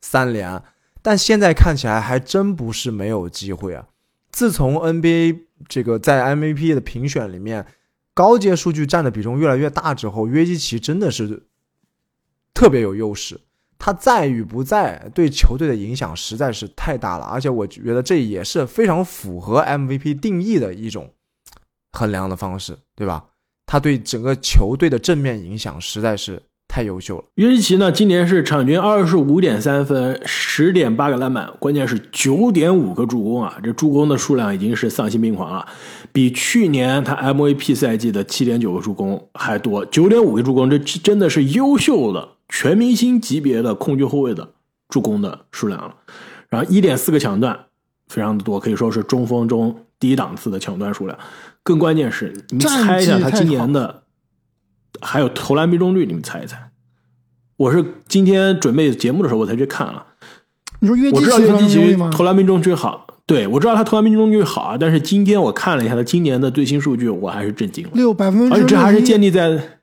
[0.00, 0.62] 三连。
[1.02, 3.88] 但现在看起来还真不是没有机会啊！
[4.30, 7.66] 自从 NBA 这个在 MVP 的评选里面
[8.14, 11.42] 高阶数据占的比重越来越大之后，约基奇真的是
[12.54, 13.40] 特别有优势。
[13.78, 21.12] 他在与不在对球队的影响实在是太大了，而且我觉得这也是非常符合 MVP 定义的一种
[21.90, 23.24] 衡量的方式，对吧？
[23.66, 27.24] 他对整个球队的正面影响实在是太优秀了。
[27.34, 33.58] 约基奇呢，今年是场均二十五点三分，十点八个篮板，关键是九点五个助攻啊！
[33.62, 35.66] 这助攻的数量已经是丧心病狂了，
[36.12, 39.84] 比去年他 MVP 赛季的七点九个助攻还多。
[39.84, 44.48] 九点五个助攻，这真的是优秀的全明星级别的控球后卫的
[44.88, 45.96] 助攻的数量了。
[46.48, 47.66] 然后一点四个抢断，
[48.08, 51.16] 非常的多，可以说是中锋中低档次的抢断数量。
[51.62, 54.02] 更关键是，你们猜一下他今年的
[55.00, 56.70] 还有投篮命中率，你们猜一猜？
[57.56, 60.06] 我是今天准备节目的时候我才去看了，
[60.80, 62.10] 你说约我知道基奇投篮约基奇命中率吗？
[62.12, 69.78] 投篮命中率好，对我知道他投篮命中率好啊，但是今天我看了一下他今年的最新数据，我还是震惊了，六百分之而且这还是建立立在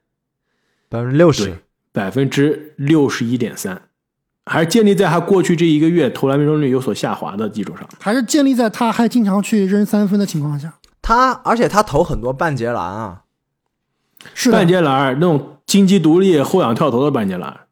[0.89, 1.45] 百分之六十。
[1.45, 1.55] 对，
[1.93, 3.81] 百分之六十一点三，
[4.51, 7.87] 还是建立在他过去这一个月投篮命中率有所下滑的基础上。
[7.99, 10.73] 还是建立在他还经常去扔三分的情况下。
[11.03, 13.21] 他而且他投很多半截篮啊，
[14.33, 17.67] 是半，截篮儿那种金鸡独立、后仰跳投的半截篮，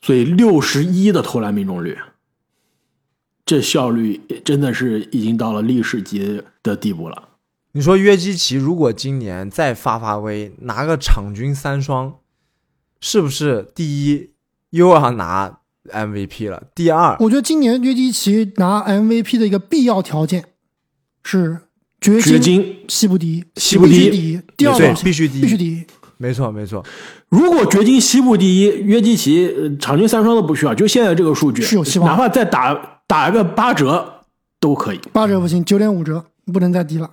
[0.00, 1.98] 所以六十一的投篮命中率，
[3.44, 7.28] 这效率真的是已经到了历史级的地步了。
[7.72, 12.14] 你说约基奇如果今年再发发威，拿个场均三双，
[13.00, 14.30] 是不是第一
[14.70, 15.58] 又要拿
[15.92, 16.64] MVP 了？
[16.74, 20.44] 第二，我觉得今年约基奇拿 MVP 的一个必要条件
[21.22, 21.58] 是
[22.00, 25.84] 掘掘金，西部第一，西部第一第二个必须第一必须第一。
[26.18, 26.84] 没错没错，
[27.28, 34.24] 如果掘金西部第一，约基奇呃场均三双都不需要，就现在这个数据是有希望哪怕再打打个八折
[34.58, 35.00] 都可以。
[35.12, 37.10] 八折不行，九点五折不能再低了。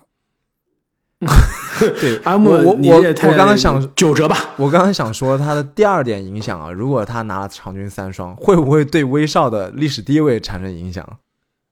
[1.99, 11.07] 对，阿木，我我我刚刚想九折吧，我刚刚想说他的第二点影响啊，如果他拿了场均三双，会不会对威少的历史地位产生影响？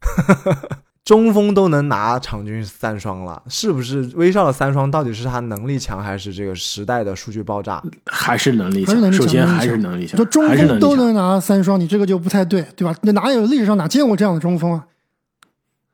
[1.04, 7.82] 中锋都能拿场均三双了，是不是威少的三双到底是他能力强，还是这个时代的数据爆炸？
[8.06, 8.94] 还是能力强。
[8.94, 10.48] 还是能力强首先还是能力强，就中。
[10.56, 12.96] 锋都能拿三双，你这个就不太对，对吧？
[13.02, 14.86] 那哪有历史上哪见过这样的中锋啊？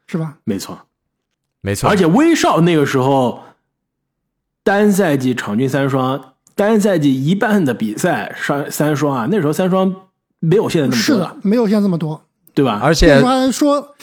[0.07, 0.35] 是吧？
[0.43, 0.77] 没错，
[1.61, 3.41] 没错而且威少那个时候
[4.67, 9.95] 单赛季场均三双，单赛季一半的比赛上三双啊，那时候三双
[10.39, 12.21] 没有现在那么多是的，没有现在这么多。
[12.53, 12.81] 对吧？
[12.83, 13.95] 而且那时候还说，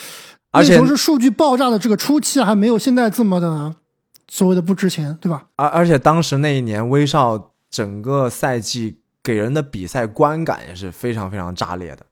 [0.53, 3.74] 而且那时候是数据爆炸的这个初期，还没有现在这么的
[4.29, 5.44] 所谓的不值钱，对吧？
[5.57, 12.07] 而而且当时那一年威少整个赛季给人的比赛观感也是非常非常炸裂的。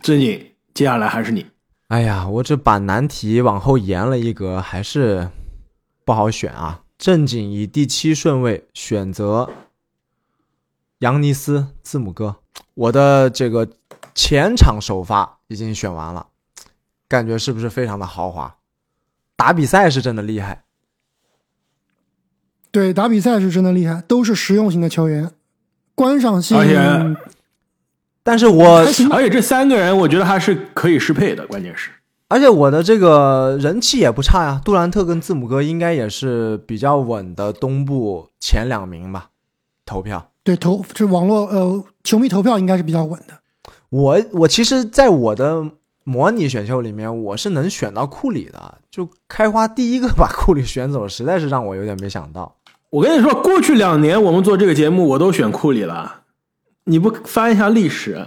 [0.00, 0.40] 正经，
[0.72, 1.44] 接下来还是你。
[1.88, 5.28] 哎呀，我这把难题往后延了一格，还是
[6.04, 6.80] 不好选啊。
[6.96, 9.50] 正经以第七顺位选择
[10.98, 12.36] 杨尼斯字母哥，
[12.74, 13.68] 我的这个
[14.14, 16.28] 前场首发已经选完了，
[17.08, 18.56] 感觉是不是非常的豪华？
[19.36, 20.64] 打比赛是真的厉害，
[22.70, 25.32] 对，打比赛是真的厉害，都是实用型的球员，
[25.94, 27.16] 观赏性而且
[28.22, 28.78] 但是我。
[29.10, 31.90] 而且这三个人，我觉得还是可以适配的，关键是。
[32.34, 39.28] 而且我的这个人气也不差呀，杜兰特跟字母哥应该也是比较稳的东部前两名吧，
[39.86, 40.32] 投票。
[40.42, 43.34] 对投这网络呃球迷投票应该是比较稳的。
[43.90, 45.64] 我我其实，在我的
[46.02, 52.56] 模拟选秀里面，我是能选到库里的，就开花第一个把库里选走，实在是让我有点没想到。
[52.90, 56.22] 我跟你说，过去两年我们做这个节目，我都选库里了。
[56.86, 58.26] 你不翻一下历史，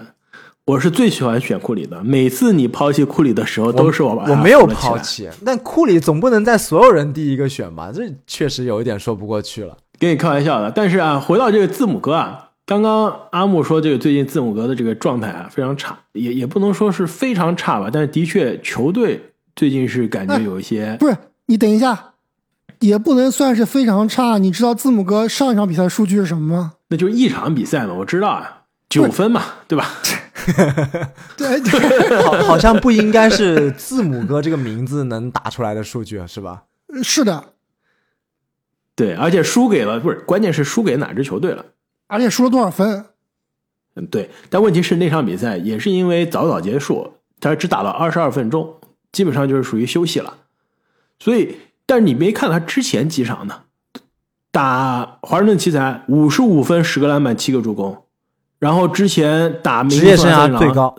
[0.67, 2.03] 我是最喜欢选库里的。
[2.03, 4.97] 每次你抛弃库里的时候，都是我我没有抛。
[4.99, 7.89] 弃，但库里总不能在所有人第一个选吧？
[7.93, 9.77] 这确实有一点说不过去了。
[9.97, 10.69] 跟你开玩笑的。
[10.69, 22.11] 但是啊，回到这个字母哥啊，刚刚阿木说这个最近字母哥的这个状态啊非常差，也也不能说是非常差吧，但是的确球队最近是感觉有一些不是你等一下，
[22.79, 24.37] 也不能算是非常差。
[24.37, 26.73] 你知道字母哥上一场比赛数据是什么吗？
[26.89, 29.87] 那就是一场比赛嘛，我知道啊，九分嘛，对吧？
[31.35, 36.63] 对对， 好，好像不应该是字母哥这个名字能打出来的数据，是吧？
[37.03, 37.53] 是的，
[38.95, 41.65] 对，而且输给了不是，关键是输给哪支球队了？
[42.07, 43.05] 而且输了多少分？
[43.95, 44.29] 嗯，对。
[44.49, 48.79] 但问题是那场比赛也是因为早早结束，他只打了二十二分钟，
[49.11, 50.37] 基本上就是属于休息了。
[51.19, 53.63] 所以，但是你没看他之前几场呢？
[54.49, 58.05] 打华盛顿奇才五十五分、十个篮板、七个助攻，
[58.59, 60.95] 然后之前打明职业生涯最高，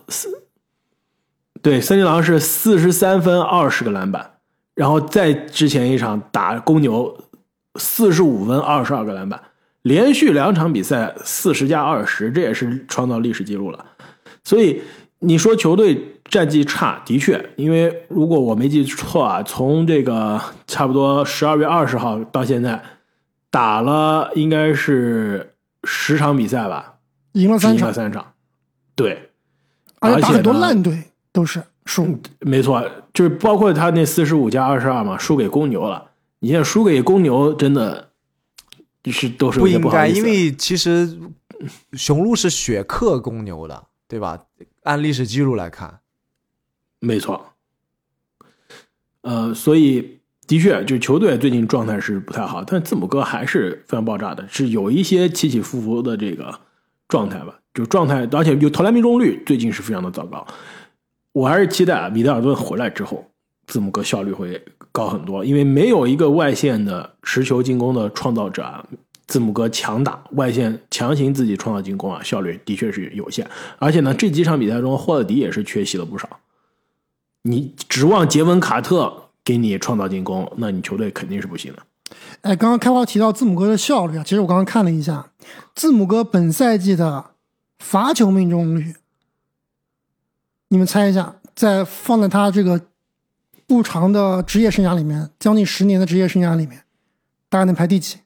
[1.61, 4.35] 对，森林狼是四十三分二十个篮板，
[4.75, 7.19] 然后再之前一场打公牛，
[7.77, 9.41] 四十五分二十二个篮板，
[9.83, 13.85] 连续两场比赛四十加二十，这也是创造历史记录了。
[14.45, 14.81] 所以
[15.19, 22.81] 你说球队战绩差，的确，因为如果我没记错啊，从这个差不多十二月二十号到现在，
[23.51, 26.98] 打了应该是十场比赛吧，只
[27.33, 28.33] 赢了三场，赢了三场，
[28.95, 29.31] 对。
[30.01, 32.19] 而且打很多烂队都是输。
[32.41, 36.13] 没错，就是包括他那四十五加二十二嘛，输给公牛了。
[36.39, 38.11] 你现在输给公牛，真的
[39.07, 41.19] 是都是有不应该，因为其实
[41.95, 44.45] 雄鹿是血克公牛的，对吧？
[44.85, 45.99] 按历史记录来看，
[47.01, 47.55] 没错，
[49.23, 56.61] 呃，所以的确，就球队最近状态是不太好，但字母哥还是非常爆炸的，是有一些起起伏伏的这个
[57.09, 60.47] 状态吧，就状态，而且就投篮命中率最近是非常的糟糕。
[61.33, 63.25] 我还是期待啊，米德尔顿回来之后，
[63.67, 68.85] 字母哥效率会高很多，因为没有一个外线的持球进攻的创造者啊。
[69.27, 73.47] 字母哥强打外线，强行自己创造进攻啊，效率的确是有限。
[73.79, 76.41] 而且呢，这几场比赛中，霍勒迪也是缺席了不少。
[77.43, 81.83] 你指望杰文卡特给你创造进攻，那你球队肯定是不行的。
[82.43, 85.31] 哎，刚刚开花提到字母哥的效率啊，其实我刚刚看了一下，
[85.75, 87.33] 字母哥本赛季的
[87.79, 88.95] 罚球命中率，
[90.69, 92.81] 你们猜一下，在放在他这个
[93.67, 96.83] 不长的职业生涯里面，将近十年的职业生涯里面，
[97.49, 98.19] 大概能排第几？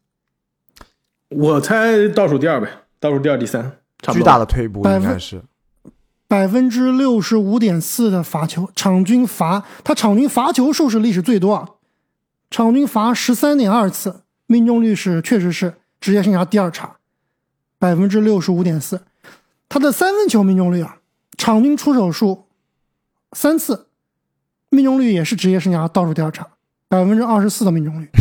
[1.31, 2.69] 我猜倒数第二呗，
[3.01, 3.63] 倒数第二、第三，
[4.03, 4.15] 差不多。
[4.15, 5.43] 巨大的退步应该是。
[6.29, 11.69] 百分之六十五点四的罚球，场均罚他场均罚球数是历史最多啊，
[12.53, 16.97] 场均罚十三点二次，命中率是确实是职业生涯第二差，
[17.79, 19.01] 百分之六十五点四。
[19.71, 20.99] 他的三分球命中率啊，
[21.39, 22.45] 场均出手数
[23.33, 23.87] 三次，
[24.69, 26.47] 命中率也是职业生涯倒数第二差，
[26.89, 28.11] 百分之二十四的命中率。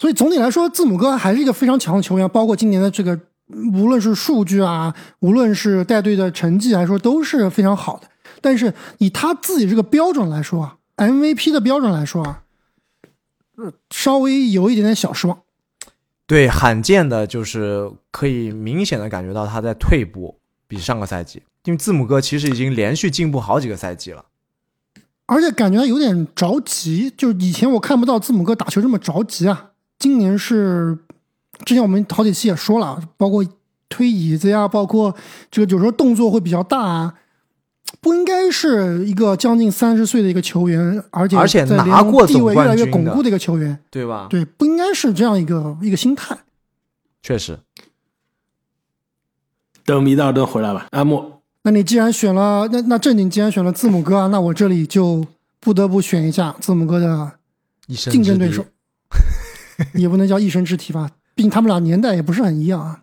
[0.00, 3.20] 所以总体来说，字母哥还是一个非常强的球员，包括今年的这个。
[3.72, 8.06] 无论是数据啊，无论是带队的成绩来说，都是非常好的。
[8.40, 12.42] 但是以他自己这个标准来说啊，MVP 的标准来说啊，
[13.90, 15.40] 稍微有一点点小失望。
[16.26, 21.42] 对，罕见的就是可以明显的感觉到他在退步，比上个赛季。
[21.64, 24.24] 因为字母哥其实已经连续进步好几个赛季了，
[25.26, 27.12] 而且感觉他有点着急。
[27.16, 30.98] 就以前我看不到字母哥打球这么着急啊，今年是。
[31.66, 33.44] 之前我们好几期也说了，包括
[33.90, 35.14] 推椅子呀，包括
[35.50, 37.14] 这个有时候动作会比较大啊，
[38.00, 44.26] 不应该是一个将近三十岁的一个球员，而且而且拿过地位越来越巩固的一个球员，对吧？
[44.30, 46.38] 对，不应该是这样一个一个心态。
[47.22, 47.58] 确实，
[49.84, 51.42] 等米德尔顿回来吧，阿莫。
[51.62, 55.26] 那你既然选了，那那正经既然选了字母哥，那我这里就
[55.58, 57.32] 不得不选一下字母哥的
[57.86, 58.64] 竞争对手，
[59.92, 61.10] 也不能叫一生之敌吧。
[61.34, 63.02] 毕竟他们俩年代也不是很一样啊。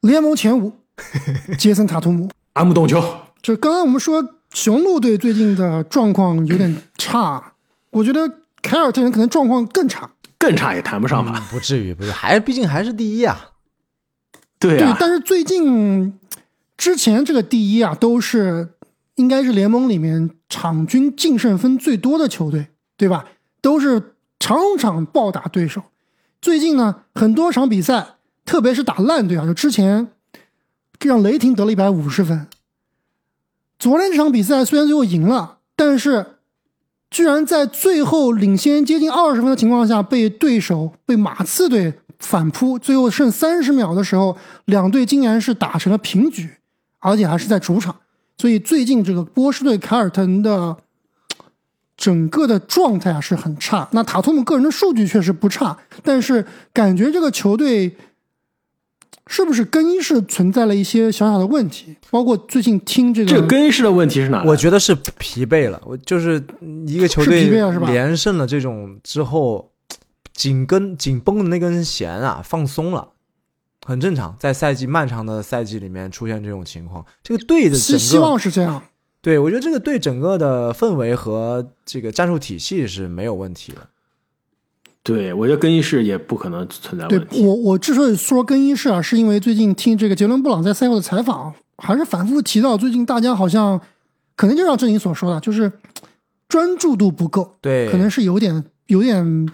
[0.00, 0.72] 联盟前五，
[1.58, 3.00] 杰森塔图姆，阿姆懂球。
[3.40, 7.52] 就刚刚我们说雄鹿队最近的状况有点差，
[7.90, 8.28] 我觉得
[8.60, 13.50] 凯尔特人可能状况更差，更差也谈不上吧，不至于，不是，还毕竟还是第一啊。
[14.58, 16.18] 对啊，但是最近
[16.76, 18.70] 之前这个第一啊，都是
[19.14, 23.24] 应该是联盟里面场均净胜分最多的球队，对吧？
[23.60, 25.80] 都是场场暴打对手。
[26.42, 30.08] 最近呢，很多场比赛，特别是打烂队啊，就之前
[30.98, 32.46] 这让雷霆得了一百五十分。
[33.78, 36.26] 昨天这场比赛虽然最后赢了，但是
[37.10, 46.50] 居然在最后领先接近二十分的情况下，被对手被马刺队反扑，最后剩三十秒的时候，两队竟然是打成了平局，
[46.98, 47.94] 而且还是在主场。
[48.36, 50.76] 所以最近这个波士顿凯尔特人的。
[52.00, 53.88] 整个的状态啊是很差。
[53.90, 57.92] 那塔图姆个人的数据确实不差，但是感觉这个球队
[59.28, 61.94] 是不是更衣室存在了一些小小的问题？
[62.10, 64.42] 包括最近听这个，这个更衣室的问题是哪？
[64.44, 65.80] 我觉得是疲惫了。
[65.84, 66.42] 我就是
[66.86, 67.44] 一个球队
[67.86, 69.70] 连胜了这种之后，
[70.32, 73.08] 紧跟紧绷的那根弦啊放松了，
[73.86, 74.34] 很正常。
[74.40, 78.82] 在赛季漫长的赛季里面出现这种情况，这个队的希希望是这样。
[79.20, 83.86] 对，我觉得这个队整个的氛围和这个战术体系是没有问题的。
[85.08, 87.42] 对，我觉得更衣室也不可能存在问题。
[87.42, 93.80] 我我之所以说更衣室啊，是因为最近听这个杰伦布朗在赛后的采访，还是反复提到最近大家好像
[94.36, 95.72] 可能就像郑宁所说的，就是
[96.46, 99.48] 专注度不够，对，可能是有点有点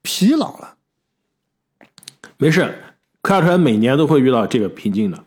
[0.00, 0.76] 疲劳了。
[2.38, 2.74] 没事，
[3.20, 5.24] 科尔特人每年都会遇到这个瓶颈的，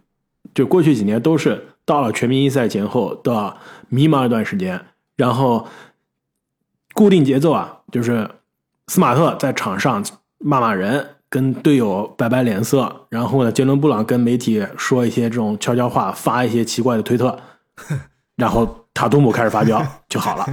[0.55, 1.67] 就过去几年都是。
[1.83, 3.57] 到了全明星赛前后的
[3.89, 4.79] 迷茫一段时间，
[5.17, 5.67] 然后
[6.93, 8.29] 固定节奏啊，就是
[8.87, 10.03] 斯马特在场上
[10.39, 17.37] 骂骂人，跟队友摆摆脸色，然后呢，杰伦布朗跟媒体说一些这种悄悄话，发一些奇怪的推特，
[18.35, 20.45] 然后塔图姆开始发飙 就好了。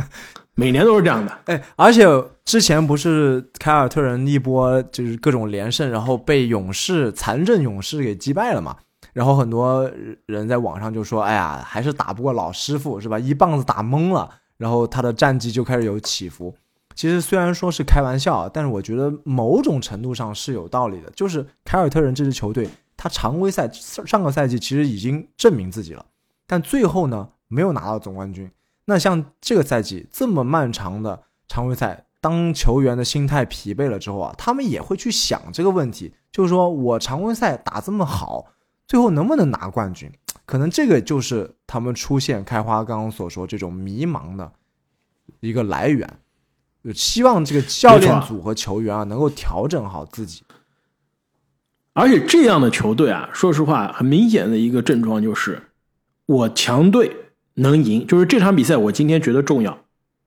[0.55, 1.39] 每年都是这样的。
[1.47, 2.05] 哎，而且
[2.45, 8.77] 之前不是凯尔特人一波就是各种连胜，然后被勇士残阵勇士给击败了嘛？
[9.13, 9.89] 然后很多
[10.27, 13.19] 人在网上就说：“哎呀，还是打不过老师傅，是吧？
[13.19, 16.55] 一棒子打懵了。”然后他的战绩就开始有起伏。
[16.99, 21.09] 其实虽然说是开玩笑，但是我觉得某种程度上是有道理的。
[21.11, 26.05] 就是凯尔特人这支球队，他常规赛上个赛季其实已经证明自己了，
[26.45, 28.51] 但最后呢，没有拿到总冠军。
[28.87, 38.47] 那像这个赛季这么漫长的常规赛，当球员的心态疲惫了之后啊，他们也会去想这个问题，就是说我常规赛打这么好，
[38.89, 40.11] 最后能不能拿冠军？
[40.45, 44.51] 可能这个就是他们出现开花刚刚所说这种迷茫的
[45.39, 46.19] 一个来源。
[46.85, 50.43] 就希望这个教练组和球员啊能够调整好自己。
[51.93, 55.63] 而且这样的球队啊，说实话，很明显的一个症状就是，
[56.27, 57.17] 我强队
[57.55, 59.79] 能赢，就是这场比赛我今天觉得重要，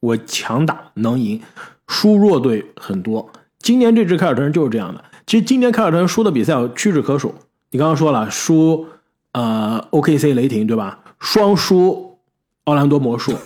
[0.02, 1.42] 我强打能赢，
[1.88, 3.32] 输弱队很多。
[3.60, 5.04] 今年这支凯尔特人就是这样的。
[5.26, 7.34] 其实今年凯尔特人输的比赛屈指可数。
[7.70, 8.88] 你刚刚说了，输
[9.32, 11.00] 呃 OKC 雷霆对吧？
[11.20, 12.20] 双输
[12.66, 13.40] 奥兰多魔术，魔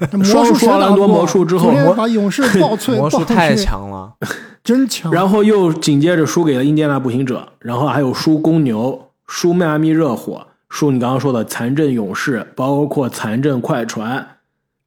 [0.24, 4.14] 双术谁打不输奥兰多魔术之后魔把勇士 爆脆，魔术太，强了，
[4.62, 5.12] 真强。
[5.12, 14.36] 然后又紧接着输给了印第安纳步行者，然后还有输公牛、输迈阿密热火、输你刚刚说的残阵勇士，包括残阵快船，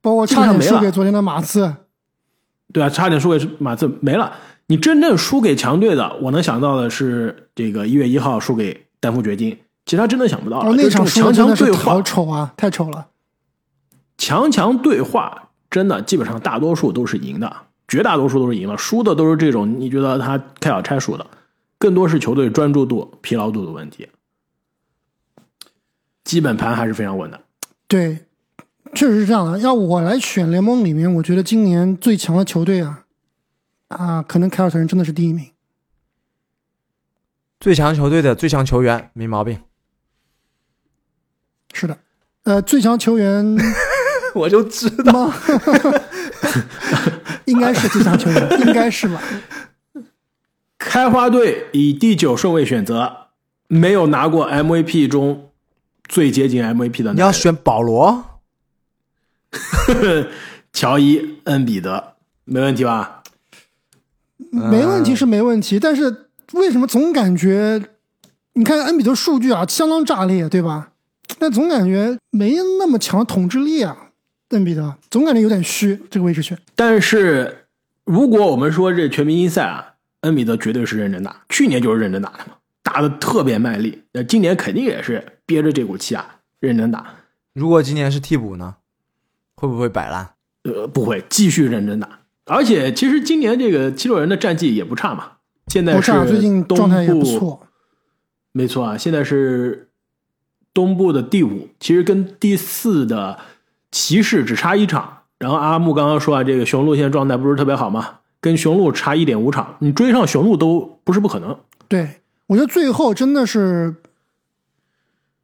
[0.02, 1.76] 包括差点输给昨天的马刺，
[2.74, 4.34] 对啊，差点输给马刺没了。
[4.68, 10.72] 你真正输给强队的，我能想到的是这个一月一号输给丹佛掘金，其他真的想不到了。
[10.72, 13.06] 哦，那场强强对真的好话，丑啊，太丑了。
[14.18, 17.56] 强强对话，真的基本上大多数都是赢的，
[17.88, 21.28] 绝大多数都是赢了，输的都是这种你觉得他开小差输的，
[21.78, 24.10] 更多是球队专注度、疲劳度的问题。
[26.24, 27.40] 基本盘还是非常稳的。
[27.88, 28.26] 对，
[28.96, 29.60] 确实是这样的。
[29.60, 33.06] 要我来选联盟里面，我觉得今年最强的球队啊，
[33.90, 35.52] 啊，可能凯尔特人真的是第一名。
[37.60, 39.60] 最强球队的最强球员没毛病，
[41.74, 41.98] 是的，
[42.44, 43.56] 呃，最强球员
[44.36, 45.28] 我就知道。
[45.28, 45.34] 吗？
[47.46, 49.22] 应该是最强球员，应该是吧？
[50.78, 53.30] 开花队以第九顺位选择，
[53.68, 55.50] 没有拿过 MVP 中
[56.08, 57.14] 最接近 MVP 的。
[57.14, 58.42] 你要选保罗，
[60.74, 62.14] 乔伊、恩比德，
[62.44, 63.24] 没问题吧？
[64.52, 67.82] 没问题是没问题，但是为什么总感觉，
[68.54, 70.90] 你看恩比德数据啊，相当炸裂，对吧？
[71.40, 74.05] 但总感觉没那么强统治力啊，
[74.50, 76.58] 恩比德总感觉有点虚，这个位置选。
[76.76, 77.66] 但是
[78.04, 84.04] 如果我们说这全明星赛啊，恩比德绝对是认真打，去年就是认真打的嘛，打的特别卖力。
[84.12, 87.16] 那今年肯定也是憋着这股气啊，认真打。
[87.54, 88.76] 如果今年是替补呢，
[89.56, 90.30] 会不会摆烂？
[90.64, 92.22] 呃，不会继续认真打。
[92.46, 95.34] 而且其实今年这个七六人的战绩也不差嘛，
[95.68, 96.12] 现在是
[96.68, 97.68] 状态也不错。
[98.52, 99.90] 没错啊，现在是
[100.74, 103.40] 东部的第五，其实跟第四的
[103.92, 105.20] 骑士只差一场。
[105.38, 111.58] 然后阿木刚刚说啊，这个雄鹿现在状态不是特别好嘛，跟雄鹿差一点五场，你追上雄鹿都不是不可能。
[111.90, 113.96] 对，我觉得最后真的是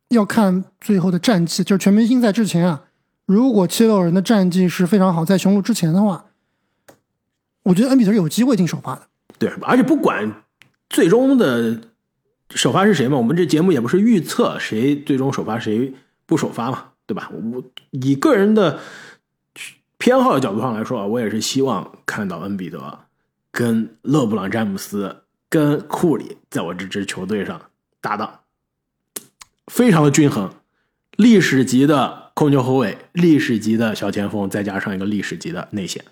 [0.08, 2.84] 要看最后的战绩，就是全明星赛之前啊，
[3.26, 6.26] 如果七六人的战绩是非常好，在雄鹿之前的话，
[7.64, 9.02] 我觉得恩比德是有机会进首发的。
[9.38, 10.44] 对，而且不管
[10.90, 11.82] 最终的
[12.52, 15.94] 首发是谁嘛，我们这节目也不是预测谁最终首发谁
[16.26, 17.30] 不首发嘛，对吧？
[17.30, 18.80] 我以个人的
[19.98, 23.00] 偏好的角度上来说啊，我也是希望看到恩比德
[23.52, 28.40] 跟勒布朗詹姆斯跟库里在我这支球队上搭档，
[29.68, 30.54] 非常的均衡，
[31.18, 36.06] 历史级的控球后卫，历史级的小前锋，再加上一个历史级的内线。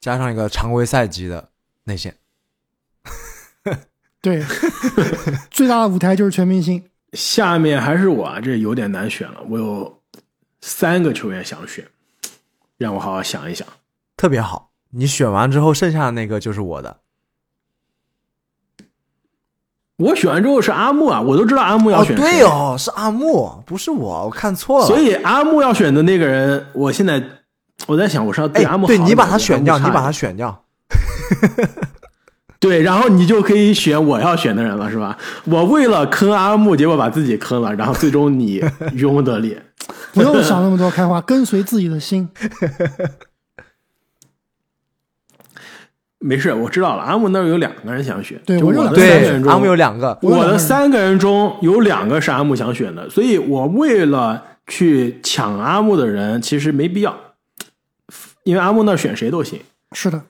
[0.00, 1.50] 加上一个常规赛级的
[1.84, 2.16] 内线，
[4.22, 4.42] 对，
[5.50, 6.82] 最大的舞台就是全明星。
[7.12, 9.40] 下面还是我啊，这有点难选了。
[9.48, 10.00] 我有
[10.60, 11.86] 三个球员想选，
[12.78, 13.66] 让我好好想一想。
[14.16, 14.70] 特别好。
[14.90, 16.98] 你选完之后，剩下的那个就是我的。
[19.96, 24.86] 我选完之后是阿木啊，我都知道阿木要哦，选谁对哦，是阿木，不是我，我看错了。
[24.86, 27.22] 所以阿木要选的那个人，我现在
[27.86, 30.64] 我在想，我是要对哎阿木好，对你把他他选掉，你把他他选掉。
[32.62, 35.18] 对，然后你就可以选我要选的人了，是吧？
[35.46, 39.58] 我为了坑阿木，结果把自己坑了，然后最终你渔翁得利。
[40.14, 42.28] 不用想那么多开花，跟随自己的心。
[46.20, 47.02] 没事，我知道了。
[47.02, 57.18] 阿木那儿有两个人想选，对我的两个对三个人，中，阿木有两个，我的三个人中有两个是阿木想选的，所以我为了去抢阿木的人，其实没必要，
[58.44, 59.58] 因为阿木那儿选谁都行。
[59.96, 60.22] 是的，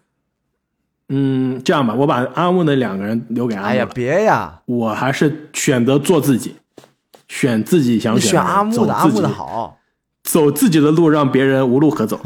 [1.15, 3.73] 嗯，这样吧，我把阿木那两个人留给阿木了。
[3.73, 6.57] 哎呀，别呀，我还是选择做自己，
[7.29, 9.79] 选自己想选选的阿木的，阿木的，走自己好。
[10.23, 12.19] 走自己的路，让别人无路可走。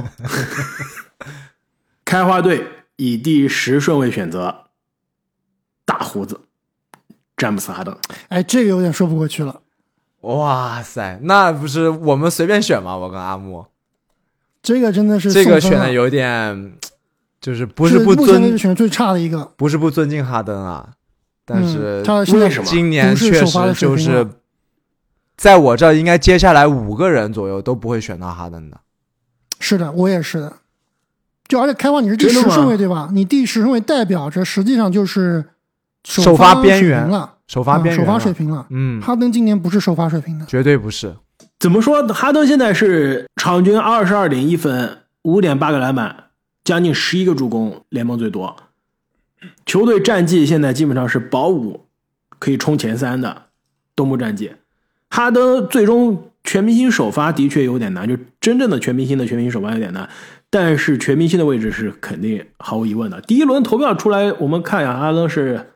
[2.05, 2.64] 开花队
[2.95, 4.66] 以第十顺位选择
[5.84, 6.43] 大胡子
[7.37, 7.97] 詹姆斯哈登。
[8.28, 9.62] 哎，这个有点说不过去了。
[10.20, 12.97] 哇塞，那不是我们随便选吗？
[12.97, 13.66] 我跟阿木，
[14.62, 16.74] 这个真的是这个选的有点，
[17.47, 19.44] 就是不是不尊，选最差的一个。
[19.57, 20.94] 不是不尊敬哈登啊，
[21.44, 24.28] 但是嗯、他现在为什么今年确首发的实就是
[25.36, 28.80] 在我这儿应该接下来五个人左右都不会选到哈登的。
[29.61, 30.53] 是的，我也是的。
[31.47, 33.11] 就而且开花你是第十顺位对吧？
[33.12, 35.44] 你第十顺位代表着实际上就是
[36.03, 38.66] 首发发边缘了，首发边缘、啊首发水，平了。
[38.70, 41.14] 嗯，哈登今年不是首发水平的，绝对不是。
[41.61, 42.05] 怎么说？
[42.09, 46.24] 哈登现在是场均二十二点一分，五点八个篮板，
[46.66, 48.56] 将近十一个助攻，联盟最多。
[49.64, 51.86] 球队战绩现在基本上是保五，
[52.40, 53.44] 可以冲前三的
[53.94, 54.50] 东部战绩。
[55.08, 60.10] 哈登最终全明星首发的确有点难，就真正的全明星的全明星首发有点难。
[60.50, 63.20] 但是全明星的位置是肯定毫无疑问的。
[63.20, 65.70] 第一轮投票出来，我们看一下，哈登是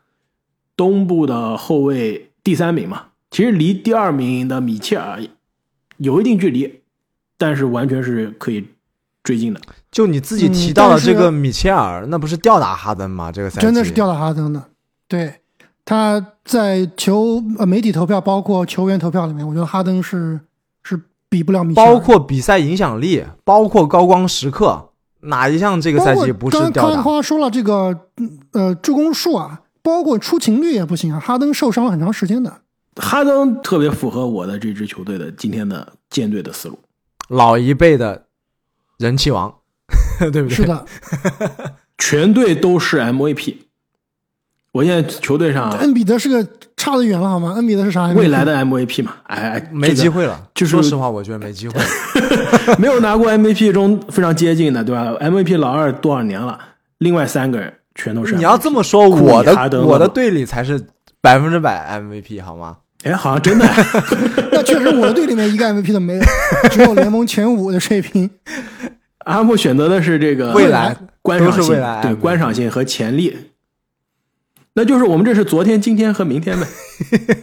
[0.76, 5.22] 东部的后卫第三名嘛，其实离第二名的米切尔
[5.98, 6.80] 有一定距离，
[7.38, 8.66] 但是完全是可以
[9.22, 9.60] 追进的。
[9.90, 13.32] 就你自己嗯提到了这个米切尔，那不是吊打哈登吗？
[13.32, 14.62] 这个赛季真的是吊打哈登的。
[15.08, 15.40] 对，
[15.84, 20.40] 他在球呃媒体投票，包括球员投票里面，我觉得哈登是
[20.84, 21.86] 是比不了米切尔。
[21.86, 24.90] 包括比赛影响力，包括高光时刻，
[25.22, 32.60] 哪一项这个赛季不是吊打刚刚说了这个嗯呃助攻数啊，包括出勤率也不行啊，哈登受伤了很长时间的。
[32.96, 36.78] 哈登特别符合我的这支球队的今天的舰队的思路。
[37.28, 38.26] 老一辈的
[38.98, 39.54] 人气王，
[40.30, 40.56] 对不对？
[40.56, 40.84] 是的，
[41.98, 43.56] 全队都是 MVP。
[44.72, 46.46] 我现在球队上恩比德是个
[46.76, 47.54] 差得远了好吗？
[47.56, 48.06] 恩比德是啥？
[48.08, 50.40] 未来的 MVP 嘛，哎哎， 没机会了。
[50.54, 51.74] 就是说实话，我觉得没机会。
[52.14, 56.56] 这个没有拿过 MVP 中非常接近的，对吧？MVP 老二多少年了？
[56.98, 58.36] 另外三个人全都是。
[58.36, 60.80] 你要这么说，我的我的队里才是
[61.20, 62.76] 百分之百 MVP 好吗？
[63.02, 63.66] 哎，好像真的
[64.52, 66.22] 那确实我的队里面一个 MVP 都没有，
[66.70, 68.30] 只有联盟前五的水平。
[69.24, 73.36] 阿木选择的是这个未来观赏性都是未来对观赏性和潜力。
[74.74, 76.66] 那就是我们这是昨天、今天和明天呗。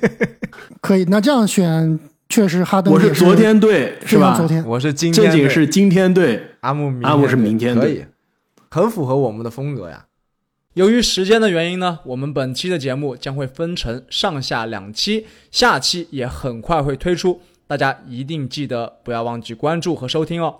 [0.82, 2.00] 可以，那这样选
[2.30, 4.36] 确实哈登我是昨天队是吧？
[4.38, 4.66] 昨天。
[4.66, 8.06] 我是今天正经是今天队，阿木明天阿木是明天队可以，
[8.70, 10.06] 很符合我们的风格呀。
[10.74, 20.56] 由于时间的原因呢，我们本期的节目将会分成上下两期，下期也很快会推出，大家一定记得不要忘记关注和收听哦。